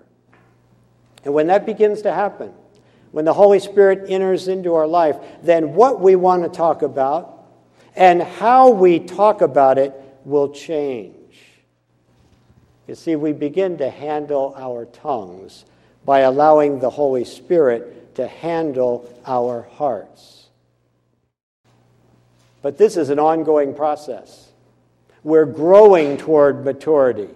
And 1.26 1.34
when 1.34 1.48
that 1.48 1.66
begins 1.66 2.02
to 2.02 2.14
happen, 2.14 2.52
when 3.10 3.24
the 3.24 3.32
Holy 3.32 3.58
Spirit 3.58 4.08
enters 4.08 4.46
into 4.46 4.74
our 4.74 4.86
life, 4.86 5.16
then 5.42 5.74
what 5.74 6.00
we 6.00 6.14
want 6.14 6.44
to 6.44 6.48
talk 6.48 6.82
about 6.82 7.48
and 7.96 8.22
how 8.22 8.70
we 8.70 9.00
talk 9.00 9.40
about 9.40 9.76
it 9.76 9.92
will 10.24 10.50
change. 10.50 11.16
You 12.86 12.94
see, 12.94 13.16
we 13.16 13.32
begin 13.32 13.78
to 13.78 13.90
handle 13.90 14.54
our 14.56 14.84
tongues 14.84 15.64
by 16.04 16.20
allowing 16.20 16.78
the 16.78 16.90
Holy 16.90 17.24
Spirit 17.24 18.14
to 18.14 18.28
handle 18.28 19.12
our 19.26 19.62
hearts. 19.62 20.46
But 22.62 22.78
this 22.78 22.96
is 22.96 23.10
an 23.10 23.18
ongoing 23.18 23.74
process. 23.74 24.52
We're 25.24 25.44
growing 25.44 26.18
toward 26.18 26.64
maturity. 26.64 27.30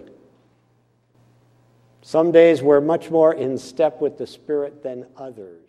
Some 2.11 2.33
days 2.33 2.61
we're 2.61 2.81
much 2.81 3.09
more 3.09 3.33
in 3.33 3.57
step 3.57 4.01
with 4.01 4.17
the 4.17 4.27
Spirit 4.27 4.83
than 4.83 5.05
others. 5.15 5.63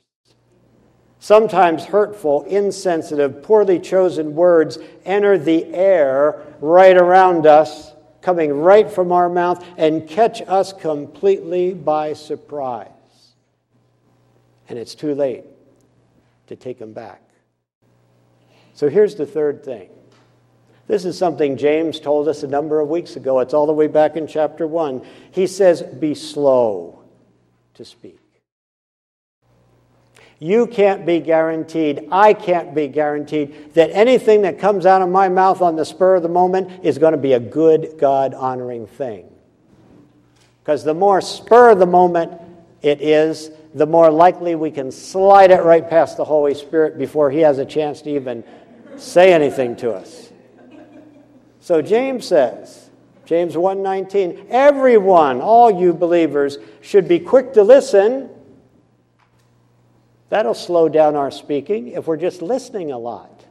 Sometimes 1.21 1.85
hurtful, 1.85 2.43
insensitive, 2.43 3.45
poorly 3.45 3.79
chosen 3.79 4.35
words 4.35 4.77
enter 5.05 5.39
the 5.39 5.73
air 5.73 6.43
right 6.61 6.97
around 6.97 7.47
us, 7.47 7.93
coming 8.23 8.53
right 8.55 8.91
from 8.91 9.13
our 9.13 9.29
mouth, 9.29 9.65
and 9.77 10.09
catch 10.09 10.43
us 10.49 10.73
completely 10.73 11.75
by 11.75 12.13
surprise. 12.13 12.89
And 14.69 14.81
it's 14.81 14.97
too 14.97 15.15
late 15.15 15.45
to 16.49 16.57
take 16.57 16.81
them 16.81 16.93
back. 16.93 17.23
So 18.75 18.89
here's 18.89 19.15
the 19.15 19.27
third 19.27 19.65
thing. 19.65 19.91
This 20.89 21.05
is 21.05 21.17
something 21.17 21.57
James 21.57 22.01
told 22.01 22.29
us 22.29 22.43
a 22.43 22.49
number 22.49 22.81
of 22.81 22.89
weeks 22.89 23.17
ago. 23.17 23.41
It's 23.41 23.55
all 23.55 23.67
the 23.67 23.73
way 23.73 23.87
back 23.87 24.17
in 24.17 24.27
chapter 24.27 24.67
1. 24.67 25.05
He 25.31 25.47
says, 25.47 25.83
Be 25.83 26.15
slow 26.15 27.03
to 27.75 27.85
speak. 27.85 28.19
You 30.43 30.67
can't 30.67 31.07
be 31.07 31.21
guaranteed, 31.21 32.09
I 32.11 32.35
can't 32.35 32.75
be 32.75 32.89
guaranteed 32.89 33.75
that 33.75 33.91
anything 33.93 34.43
that 34.43 34.59
comes 34.59 34.87
out 34.87 35.01
of 35.01 35.09
my 35.09 35.29
mouth 35.29 35.63
on 35.63 35.77
the 35.77 35.85
spur 35.85 36.17
of 36.17 36.25
the 36.25 36.29
moment 36.29 36.85
is 36.85 36.99
going 36.99 37.13
to 37.13 37.19
be 37.19 37.35
a 37.35 37.39
good, 37.39 37.95
God 37.97 38.35
honoring 38.35 38.89
thing. 38.89 39.31
Because 40.65 40.83
the 40.83 40.95
more 40.95 41.21
spur 41.21 41.71
of 41.71 41.79
the 41.79 41.87
moment 41.87 42.41
it 42.83 43.01
is, 43.01 43.53
the 43.73 43.87
more 43.87 44.11
likely 44.11 44.57
we 44.57 44.73
can 44.73 44.91
slide 44.91 45.53
it 45.53 45.63
right 45.63 45.89
past 45.89 46.17
the 46.17 46.25
Holy 46.25 46.55
Spirit 46.55 46.99
before 46.99 47.31
He 47.31 47.39
has 47.39 47.59
a 47.59 47.65
chance 47.65 48.03
to 48.03 48.11
even 48.11 48.43
say 48.97 49.33
anything 49.33 49.77
to 49.77 49.93
us. 49.93 50.32
So 51.63 51.81
James 51.81 52.27
says, 52.27 52.91
James 53.25 53.55
1:19, 53.55 54.47
everyone, 54.51 55.41
all 55.41 55.71
you 55.71 55.95
believers 55.95 56.59
should 56.81 57.07
be 57.07 57.21
quick 57.21 57.53
to 57.53 57.63
listen. 57.63 58.29
That'll 60.29 60.55
slow 60.55 60.89
down 60.89 61.15
our 61.15 61.31
speaking 61.31 61.89
if 61.89 62.09
we're 62.09 62.17
just 62.17 62.43
listening 62.43 62.91
a 62.91 62.99
lot. 62.99 63.45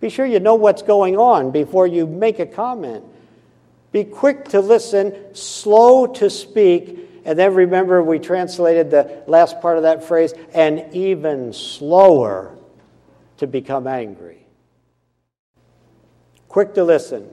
Be 0.00 0.08
sure 0.08 0.24
you 0.24 0.40
know 0.40 0.54
what's 0.54 0.80
going 0.80 1.18
on 1.18 1.50
before 1.50 1.86
you 1.86 2.06
make 2.06 2.38
a 2.38 2.46
comment. 2.46 3.04
Be 3.92 4.04
quick 4.04 4.46
to 4.48 4.60
listen, 4.60 5.34
slow 5.34 6.06
to 6.06 6.30
speak, 6.30 6.98
and 7.26 7.38
then 7.38 7.52
remember 7.52 8.02
we 8.02 8.18
translated 8.18 8.90
the 8.90 9.24
last 9.26 9.60
part 9.60 9.76
of 9.76 9.82
that 9.82 10.04
phrase, 10.04 10.32
and 10.54 10.86
even 10.94 11.52
slower 11.52 12.56
to 13.36 13.46
become 13.46 13.86
angry 13.86 14.45
quick 16.56 16.72
to 16.72 16.82
listen. 16.82 17.28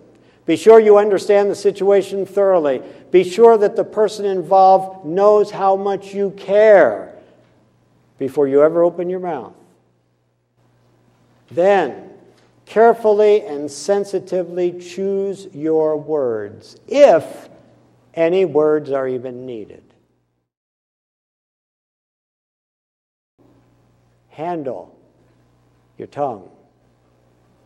Be 0.45 0.57
sure 0.57 0.81
you 0.81 0.97
understand 0.97 1.49
the 1.49 1.55
situation 1.55 2.25
thoroughly. 2.25 2.81
Be 3.09 3.23
sure 3.23 3.57
that 3.57 3.77
the 3.77 3.85
person 3.85 4.25
involved 4.25 5.05
knows 5.05 5.49
how 5.49 5.77
much 5.77 6.13
you 6.13 6.31
care 6.31 7.15
before 8.17 8.49
you 8.49 8.61
ever 8.61 8.83
open 8.83 9.09
your 9.09 9.21
mouth. 9.21 9.53
Then, 11.49 12.09
carefully 12.65 13.43
and 13.43 13.71
sensitively 13.71 14.77
choose 14.77 15.47
your 15.53 15.95
words, 15.95 16.75
if 16.89 17.47
any 18.15 18.43
words 18.43 18.91
are 18.91 19.07
even 19.07 19.45
needed. 19.45 19.85
Handle 24.27 24.93
your 25.97 26.09
tongue, 26.09 26.49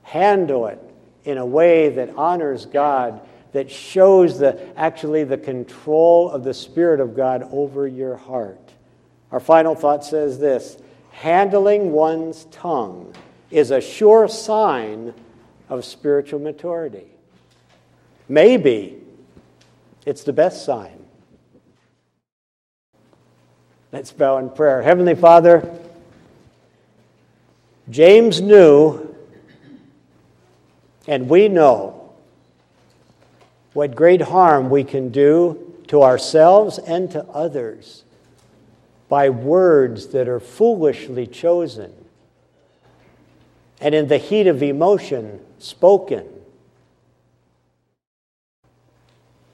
handle 0.04 0.68
it 0.68 0.87
in 1.28 1.38
a 1.38 1.46
way 1.46 1.90
that 1.90 2.10
honors 2.16 2.66
God, 2.66 3.20
that 3.52 3.70
shows 3.70 4.40
the, 4.40 4.58
actually 4.78 5.26
the 5.26 5.38
control 5.38 6.32
of 6.32 6.46
the 6.46 6.54
Spirit 6.54 7.02
of 7.02 7.18
God 7.18 7.46
over 7.52 7.86
your 7.86 8.16
heart. 8.16 8.72
Our 9.34 9.42
final 9.42 9.76
thought 9.76 10.06
says 10.06 10.40
this 10.40 10.78
handling 11.12 11.92
one's 11.92 12.46
tongue 12.46 13.14
is 13.52 13.72
a 13.72 13.82
sure 13.82 14.30
sign 14.30 15.14
of 15.68 15.84
spiritual 15.84 16.40
maturity. 16.40 17.08
Maybe 18.30 18.96
it's 20.06 20.24
the 20.24 20.32
best 20.32 20.64
sign. 20.64 21.04
Let's 23.92 24.14
bow 24.14 24.38
in 24.38 24.50
prayer. 24.50 24.82
Heavenly 24.82 25.16
Father, 25.16 25.78
James 27.90 28.40
knew 28.40 29.07
and 31.08 31.30
we 31.30 31.48
know 31.48 32.14
what 33.74 33.96
great 33.96 34.22
harm 34.22 34.70
we 34.70 34.84
can 34.84 35.10
do 35.10 35.74
to 35.88 36.04
ourselves 36.04 36.78
and 36.78 37.10
to 37.12 37.24
others 37.26 38.04
by 39.08 39.30
words 39.30 40.08
that 40.08 40.28
are 40.28 40.40
foolishly 40.40 41.26
chosen 41.26 41.94
and 43.80 43.96
in 43.96 44.08
the 44.08 44.18
heat 44.18 44.48
of 44.48 44.62
emotion 44.62 45.40
spoken. 45.60 46.28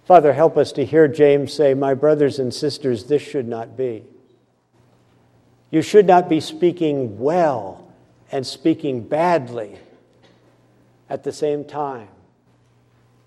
Father, 0.05 0.33
help 0.33 0.57
us 0.57 0.71
to 0.73 0.85
hear 0.85 1.07
James 1.07 1.53
say, 1.53 1.73
My 1.73 1.93
brothers 1.93 2.39
and 2.39 2.53
sisters, 2.53 3.05
this 3.05 3.21
should 3.21 3.47
not 3.47 3.77
be. 3.77 4.03
You 5.71 5.81
should 5.81 6.05
not 6.05 6.29
be 6.29 6.39
speaking 6.39 7.19
well 7.19 7.87
and 8.31 8.45
speaking 8.45 9.01
badly 9.01 9.77
at 11.13 11.21
the 11.21 11.31
same 11.31 11.63
time, 11.63 12.07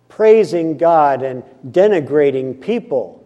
praising 0.08 0.76
God 0.76 1.22
and 1.22 1.44
denigrating 1.64 2.60
people 2.60 3.24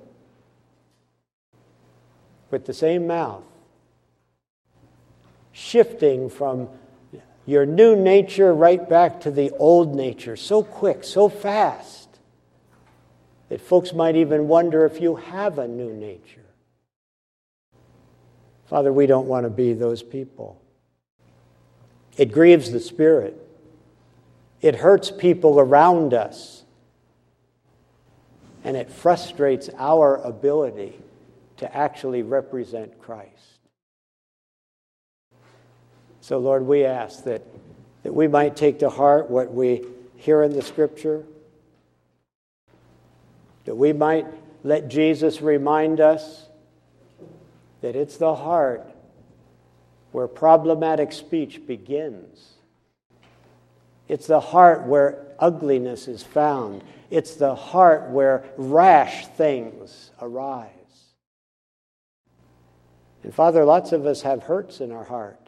with 2.51 2.67
the 2.67 2.75
same 2.75 3.07
mouth, 3.07 3.43
shifting 5.51 6.29
from 6.29 6.69
your 7.47 7.65
new 7.65 7.97
nature 7.97 8.53
right 8.53 8.87
back 8.87 9.23
to 9.23 9.31
the 9.31 9.51
old 9.53 9.95
nature 9.95 10.37
so 10.37 10.63
quick, 10.63 11.05
so 11.05 11.31
fast, 11.31 12.19
that 13.49 13.63
folks 13.63 13.95
might 13.95 14.15
even 14.15 14.47
wonder 14.47 14.85
if 14.85 15.01
you 15.01 15.17
have 15.17 15.59
a 15.59 15.67
new 15.67 15.95
nature. 15.95 16.45
Father, 18.67 18.93
we 18.93 19.07
don't 19.07 19.27
want 19.27 19.45
to 19.45 19.51
be 19.51 19.73
those 19.73 20.03
people. 20.03 20.61
It 22.19 22.31
grieves 22.31 22.71
the 22.71 22.79
Spirit. 22.79 23.47
It 24.61 24.77
hurts 24.77 25.11
people 25.11 25.59
around 25.59 26.15
us. 26.15 26.65
And 28.63 28.77
it 28.77 28.91
frustrates 28.91 29.71
our 29.79 30.17
ability 30.17 30.99
to 31.57 31.77
actually 31.77 32.23
represent 32.23 33.01
Christ. 33.01 33.31
So, 36.21 36.39
Lord, 36.39 36.67
we 36.67 36.85
ask 36.85 37.25
that, 37.25 37.43
that 38.03 38.15
we 38.15 38.29
might 38.29 38.57
take 38.57 38.81
to 38.81 38.91
heart 38.91 39.31
what 39.31 39.53
we 39.53 39.83
hear 40.17 40.43
in 40.43 40.53
the 40.53 40.63
Scripture, 40.63 41.25
that 43.65 43.75
we 43.75 43.95
might 43.95 44.27
let 44.63 44.89
Jesus 44.89 45.41
remind 45.41 46.01
us 46.01 46.47
that 47.81 47.97
it's 47.97 48.19
the 48.19 48.35
heart 48.35 48.87
where 50.13 50.29
problematic 50.29 51.13
speech 51.13 51.67
begins. 51.67 52.55
It's 54.11 54.27
the 54.27 54.41
heart 54.41 54.89
where 54.89 55.25
ugliness 55.39 56.09
is 56.09 56.25
found. 56.25 56.83
It's 57.11 57.37
the 57.37 57.55
heart 57.55 58.11
where 58.11 58.43
rash 58.57 59.29
things 59.29 60.11
arise. 60.21 60.67
And 63.23 63.33
Father, 63.33 63.65
lots 63.65 63.93
of 63.93 64.07
us 64.07 64.23
have 64.23 64.43
hurts 64.43 64.81
in 64.81 64.91
our 64.91 65.05
heart. 65.05 65.39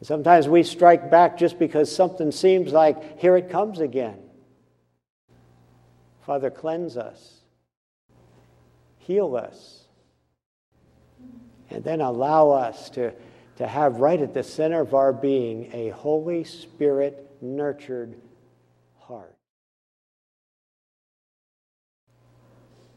Sometimes 0.00 0.48
we 0.48 0.62
strike 0.62 1.10
back 1.10 1.36
just 1.36 1.58
because 1.58 1.94
something 1.94 2.32
seems 2.32 2.72
like 2.72 3.20
here 3.20 3.36
it 3.36 3.50
comes 3.50 3.80
again. 3.80 4.16
Father, 6.24 6.48
cleanse 6.48 6.96
us, 6.96 7.40
heal 8.96 9.36
us, 9.36 9.84
and 11.68 11.84
then 11.84 12.00
allow 12.00 12.52
us 12.52 12.88
to, 12.90 13.12
to 13.60 13.66
have 13.66 13.96
right 13.96 14.22
at 14.22 14.32
the 14.32 14.42
center 14.42 14.80
of 14.80 14.94
our 14.94 15.12
being 15.12 15.68
a 15.74 15.90
Holy 15.90 16.44
Spirit 16.44 17.30
nurtured 17.42 18.14
heart. 19.00 19.36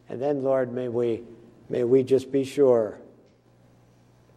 And 0.07 0.21
then, 0.21 0.41
Lord, 0.41 0.71
may 0.71 0.87
we, 0.87 1.23
may 1.67 1.83
we 1.83 2.01
just 2.01 2.31
be 2.31 2.45
sure 2.45 2.97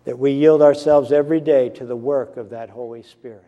that 0.03 0.19
we 0.19 0.33
yield 0.33 0.63
ourselves 0.63 1.13
every 1.13 1.41
day 1.41 1.69
to 1.69 1.87
the 1.87 1.95
work 1.95 2.37
of 2.37 2.51
that 2.51 2.71
Holy 2.71 3.05
Spirit. 3.05 3.45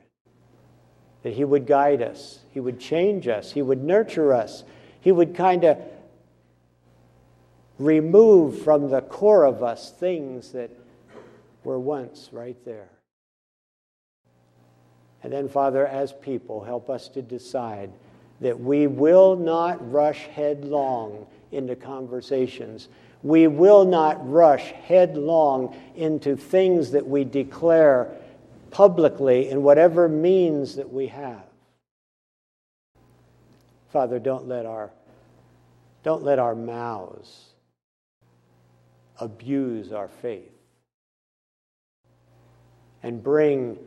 That 1.25 1.33
He 1.33 1.45
would 1.45 1.67
guide 1.67 2.01
us, 2.01 2.39
He 2.53 2.61
would 2.61 2.79
change 2.79 3.27
us, 3.27 3.51
He 3.51 3.61
would 3.61 3.83
nurture 3.83 4.33
us, 4.33 4.63
He 5.01 5.11
would 5.11 5.35
kind 5.35 5.65
of 5.65 5.79
remove 7.81 8.63
from 8.63 8.89
the 8.89 9.01
core 9.01 9.47
of 9.47 9.65
us 9.65 9.91
things 9.91 10.53
that 10.53 10.71
were 11.65 11.79
once 11.79 12.31
right 12.33 12.57
there. 12.65 12.89
And 15.23 15.33
then, 15.33 15.49
Father, 15.49 15.87
as 15.87 16.13
people, 16.13 16.63
help 16.63 16.89
us 16.89 17.09
to 17.09 17.23
decide 17.23 17.91
that 18.41 18.59
we 18.59 18.87
will 18.87 19.35
not 19.37 19.93
rush 19.93 20.27
headlong 20.27 21.27
into 21.51 21.75
conversations 21.75 22.89
we 23.23 23.47
will 23.49 23.85
not 23.85 24.31
rush 24.31 24.73
headlong 24.73 25.77
into 25.97 26.37
things 26.37 26.93
that 26.93 27.07
we 27.07 27.25
declare 27.25 28.15
publicly 28.71 29.51
in 29.51 29.63
whatever 29.63 30.09
means 30.09 30.77
that 30.77 30.93
we 30.93 31.09
have. 31.09 31.43
Father, 33.89 34.19
don't 34.19 34.47
let 34.47 34.67
our, 34.67 34.91
don't 36.03 36.23
let 36.23 36.39
our 36.39 36.55
mouths 36.55 37.47
abuse 39.19 39.93
our 39.93 40.09
faith 40.09 40.58
and 43.03 43.23
bring 43.23 43.79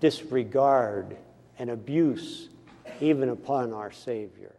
disregard 0.00 1.16
and 1.58 1.70
abuse 1.70 2.48
even 3.00 3.28
upon 3.28 3.72
our 3.72 3.92
Savior. 3.92 4.54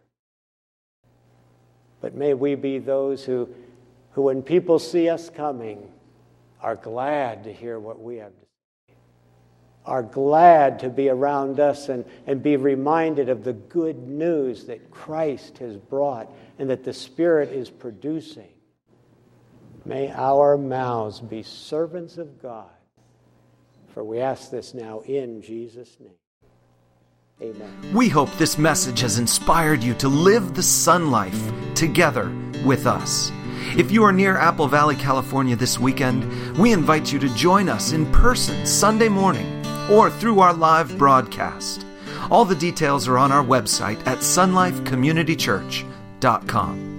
But 2.02 2.16
may 2.16 2.34
we 2.34 2.56
be 2.56 2.80
those 2.80 3.24
who 3.24 3.50
who, 4.16 4.22
when 4.22 4.42
people 4.42 4.80
see 4.80 5.10
us 5.10 5.30
coming, 5.30 5.92
are 6.62 6.78
glad 6.78 7.44
to 7.44 7.54
hear 7.54 7.78
what 7.78 8.02
we 8.02 8.16
have 8.16 8.32
to 8.32 8.46
say, 8.88 8.94
are 9.86 10.02
glad 10.02 10.80
to 10.80 10.90
be 10.90 11.10
around 11.10 11.60
us 11.60 11.90
and, 11.90 12.06
and 12.26 12.42
be 12.42 12.56
reminded 12.56 13.28
of 13.28 13.44
the 13.44 13.52
good 13.52 14.08
news 14.08 14.68
that 14.68 14.90
Christ 14.90 15.58
has 15.58 15.76
brought 15.76 16.32
and 16.58 16.70
that 16.70 16.86
the 16.86 16.94
Spirit 16.94 17.50
is 17.50 17.70
producing. 17.70 18.48
May 19.84 20.10
our 20.14 20.58
mouths 20.58 21.20
be 21.20 21.44
servants 21.44 22.18
of 22.18 22.42
God. 22.42 22.70
For 23.96 24.04
we 24.04 24.20
ask 24.20 24.52
this 24.52 24.76
now 24.76 25.00
in 25.06 25.42
Jesus' 25.42 25.98
name. 26.02 26.10
Amen. 27.42 27.94
We 27.94 28.10
hope 28.10 28.30
this 28.34 28.58
message 28.58 29.00
has 29.00 29.20
inspired 29.20 29.82
you 29.82 29.94
to 29.96 30.10
live 30.10 30.54
the 30.54 30.64
sun 30.64 31.12
life 31.12 31.40
together 31.76 32.30
with 32.66 32.88
us. 32.88 33.32
If 33.78 33.92
you 33.92 34.04
are 34.04 34.12
near 34.12 34.38
Apple 34.38 34.68
Valley, 34.68 34.98
California 34.98 35.56
this 35.56 35.80
weekend, 35.80 36.58
we 36.58 36.74
invite 36.74 37.14
you 37.14 37.20
to 37.20 37.34
join 37.36 37.70
us 37.70 37.94
in 37.94 38.12
person 38.12 38.66
Sunday 38.66 39.08
morning 39.08 39.66
or 39.90 40.10
through 40.10 40.42
our 40.42 40.54
live 40.54 40.98
broadcast. 40.98 41.86
All 42.30 42.44
the 42.44 42.56
details 42.56 43.08
are 43.08 43.18
on 43.18 43.32
our 43.32 43.46
website 43.46 44.06
at 44.06 44.18
sunlifecommunitychurch.com. 44.18 46.95